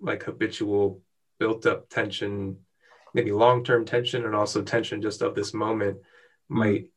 like 0.00 0.22
habitual 0.22 1.00
built 1.38 1.66
up 1.66 1.88
tension, 1.88 2.58
maybe 3.14 3.32
long 3.32 3.64
term 3.64 3.84
tension, 3.84 4.24
and 4.24 4.34
also 4.34 4.62
tension 4.62 5.02
just 5.02 5.22
of 5.22 5.34
this 5.34 5.52
moment 5.52 5.98
mm. 5.98 6.02
might 6.48 6.90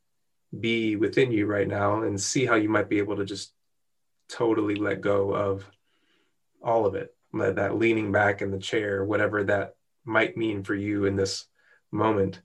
be 0.58 0.96
within 0.96 1.32
you 1.32 1.46
right 1.46 1.68
now, 1.68 2.02
and 2.02 2.20
see 2.20 2.44
how 2.44 2.56
you 2.56 2.68
might 2.68 2.88
be 2.88 2.98
able 2.98 3.16
to 3.16 3.24
just 3.24 3.52
totally 4.28 4.74
let 4.74 5.00
go 5.00 5.34
of 5.34 5.64
all 6.62 6.86
of 6.86 6.94
it. 6.94 7.14
That 7.34 7.78
leaning 7.78 8.12
back 8.12 8.42
in 8.42 8.50
the 8.50 8.58
chair, 8.58 9.04
whatever 9.04 9.44
that 9.44 9.74
might 10.04 10.36
mean 10.36 10.62
for 10.62 10.74
you 10.74 11.06
in 11.06 11.16
this 11.16 11.46
moment 11.90 12.42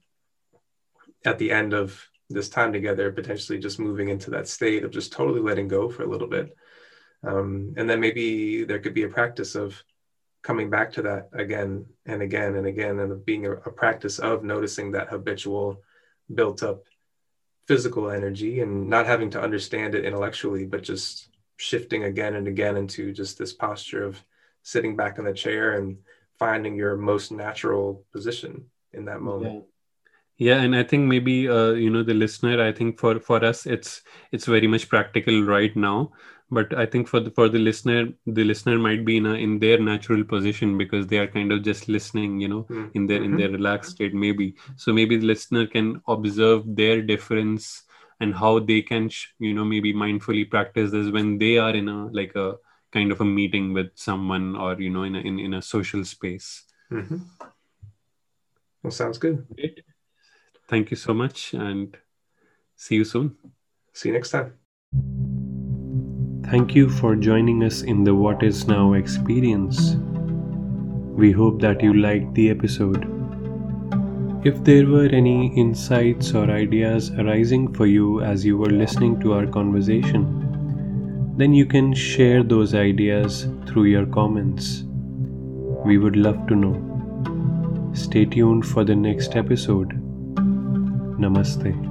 at 1.24 1.38
the 1.38 1.50
end 1.50 1.74
of 1.74 2.08
this 2.30 2.48
time 2.48 2.72
together, 2.72 3.12
potentially 3.12 3.58
just 3.58 3.78
moving 3.78 4.08
into 4.08 4.30
that 4.30 4.48
state 4.48 4.84
of 4.84 4.90
just 4.90 5.12
totally 5.12 5.40
letting 5.40 5.68
go 5.68 5.88
for 5.88 6.04
a 6.04 6.08
little 6.08 6.28
bit. 6.28 6.56
Um, 7.22 7.74
and 7.76 7.88
then 7.88 8.00
maybe 8.00 8.64
there 8.64 8.78
could 8.78 8.94
be 8.94 9.02
a 9.02 9.08
practice 9.08 9.54
of 9.54 9.82
coming 10.42 10.70
back 10.70 10.92
to 10.92 11.02
that 11.02 11.28
again 11.32 11.84
and 12.06 12.22
again 12.22 12.54
and 12.56 12.66
again, 12.66 12.98
and 13.00 13.24
being 13.24 13.46
a, 13.46 13.52
a 13.52 13.70
practice 13.70 14.18
of 14.18 14.44
noticing 14.44 14.92
that 14.92 15.08
habitual 15.08 15.82
built 16.34 16.62
up 16.62 16.84
physical 17.68 18.10
energy 18.10 18.60
and 18.60 18.88
not 18.88 19.06
having 19.06 19.30
to 19.30 19.40
understand 19.40 19.94
it 19.94 20.06
intellectually, 20.06 20.64
but 20.64 20.82
just 20.82 21.28
shifting 21.58 22.04
again 22.04 22.34
and 22.34 22.48
again 22.48 22.76
into 22.78 23.12
just 23.12 23.38
this 23.38 23.52
posture 23.52 24.04
of 24.04 24.24
sitting 24.62 24.96
back 24.96 25.18
in 25.18 25.24
the 25.24 25.32
chair 25.34 25.72
and 25.76 25.98
finding 26.38 26.74
your 26.74 26.96
most 26.96 27.30
natural 27.30 28.04
position 28.10 28.64
in 28.94 29.04
that 29.04 29.20
moment. 29.20 29.64
Yeah, 30.38 30.54
yeah 30.56 30.62
and 30.62 30.74
i 30.74 30.84
think 30.84 31.06
maybe 31.06 31.48
uh, 31.48 31.72
you 31.72 31.90
know 31.90 32.04
the 32.04 32.14
listener 32.14 32.62
i 32.64 32.72
think 32.72 32.98
for 32.98 33.18
for 33.18 33.44
us 33.44 33.66
it's 33.66 34.02
it's 34.30 34.46
very 34.46 34.68
much 34.68 34.88
practical 34.88 35.42
right 35.42 35.74
now 35.74 36.12
but 36.50 36.72
i 36.78 36.86
think 36.86 37.08
for 37.08 37.20
the 37.20 37.30
for 37.30 37.48
the 37.48 37.58
listener 37.58 38.08
the 38.26 38.44
listener 38.44 38.78
might 38.78 39.04
be 39.04 39.16
in 39.16 39.26
a 39.26 39.34
in 39.34 39.58
their 39.58 39.78
natural 39.78 40.24
position 40.24 40.78
because 40.78 41.06
they 41.06 41.18
are 41.18 41.26
kind 41.26 41.52
of 41.52 41.62
just 41.62 41.88
listening 41.88 42.40
you 42.40 42.48
know 42.48 42.62
mm-hmm. 42.64 42.88
in 42.94 43.06
their 43.06 43.22
in 43.22 43.36
their 43.36 43.50
relaxed 43.50 43.92
state 43.92 44.14
maybe 44.14 44.54
so 44.76 44.92
maybe 44.92 45.16
the 45.16 45.26
listener 45.26 45.66
can 45.66 46.00
observe 46.08 46.62
their 46.66 47.02
difference 47.02 47.82
and 48.20 48.34
how 48.34 48.58
they 48.58 48.80
can 48.82 49.10
you 49.38 49.54
know 49.54 49.64
maybe 49.64 49.92
mindfully 49.92 50.48
practice 50.48 50.90
this 50.90 51.10
when 51.10 51.38
they 51.38 51.58
are 51.58 51.74
in 51.74 51.88
a 51.88 52.06
like 52.06 52.34
a 52.34 52.54
kind 52.92 53.12
of 53.12 53.20
a 53.20 53.24
meeting 53.24 53.74
with 53.74 53.90
someone 53.94 54.56
or 54.56 54.80
you 54.80 54.90
know 54.90 55.02
in 55.02 55.14
a 55.14 55.20
in, 55.20 55.38
in 55.38 55.54
a 55.54 55.62
social 55.62 56.04
space 56.04 56.64
mm-hmm. 56.90 57.18
Well, 58.82 58.90
sounds 58.90 59.18
good. 59.18 59.46
Great. 59.54 59.82
Thank 60.68 60.90
you 60.90 60.96
so 60.96 61.14
much 61.14 61.54
and 61.54 61.96
see 62.76 62.96
you 62.96 63.04
soon. 63.04 63.36
See 63.92 64.08
you 64.08 64.14
next 64.14 64.30
time. 64.30 64.54
Thank 66.50 66.74
you 66.74 66.88
for 66.88 67.14
joining 67.14 67.62
us 67.62 67.82
in 67.82 68.04
the 68.04 68.14
What 68.14 68.42
Is 68.42 68.66
Now 68.66 68.94
experience. 68.94 69.96
We 71.14 71.30
hope 71.30 71.60
that 71.60 71.82
you 71.82 71.92
liked 71.92 72.32
the 72.34 72.48
episode. 72.48 73.04
If 74.46 74.64
there 74.64 74.86
were 74.86 75.08
any 75.08 75.54
insights 75.54 76.32
or 76.32 76.50
ideas 76.50 77.10
arising 77.10 77.74
for 77.74 77.84
you 77.84 78.22
as 78.22 78.46
you 78.46 78.56
were 78.56 78.70
listening 78.70 79.20
to 79.20 79.34
our 79.34 79.46
conversation, 79.46 81.34
then 81.36 81.52
you 81.52 81.66
can 81.66 81.92
share 81.92 82.42
those 82.42 82.74
ideas 82.74 83.46
through 83.66 83.84
your 83.84 84.06
comments. 84.06 84.84
We 85.84 85.98
would 85.98 86.16
love 86.16 86.46
to 86.46 86.56
know. 86.56 87.92
Stay 87.92 88.24
tuned 88.24 88.66
for 88.66 88.84
the 88.84 88.96
next 88.96 89.36
episode. 89.36 89.90
Namaste. 91.20 91.87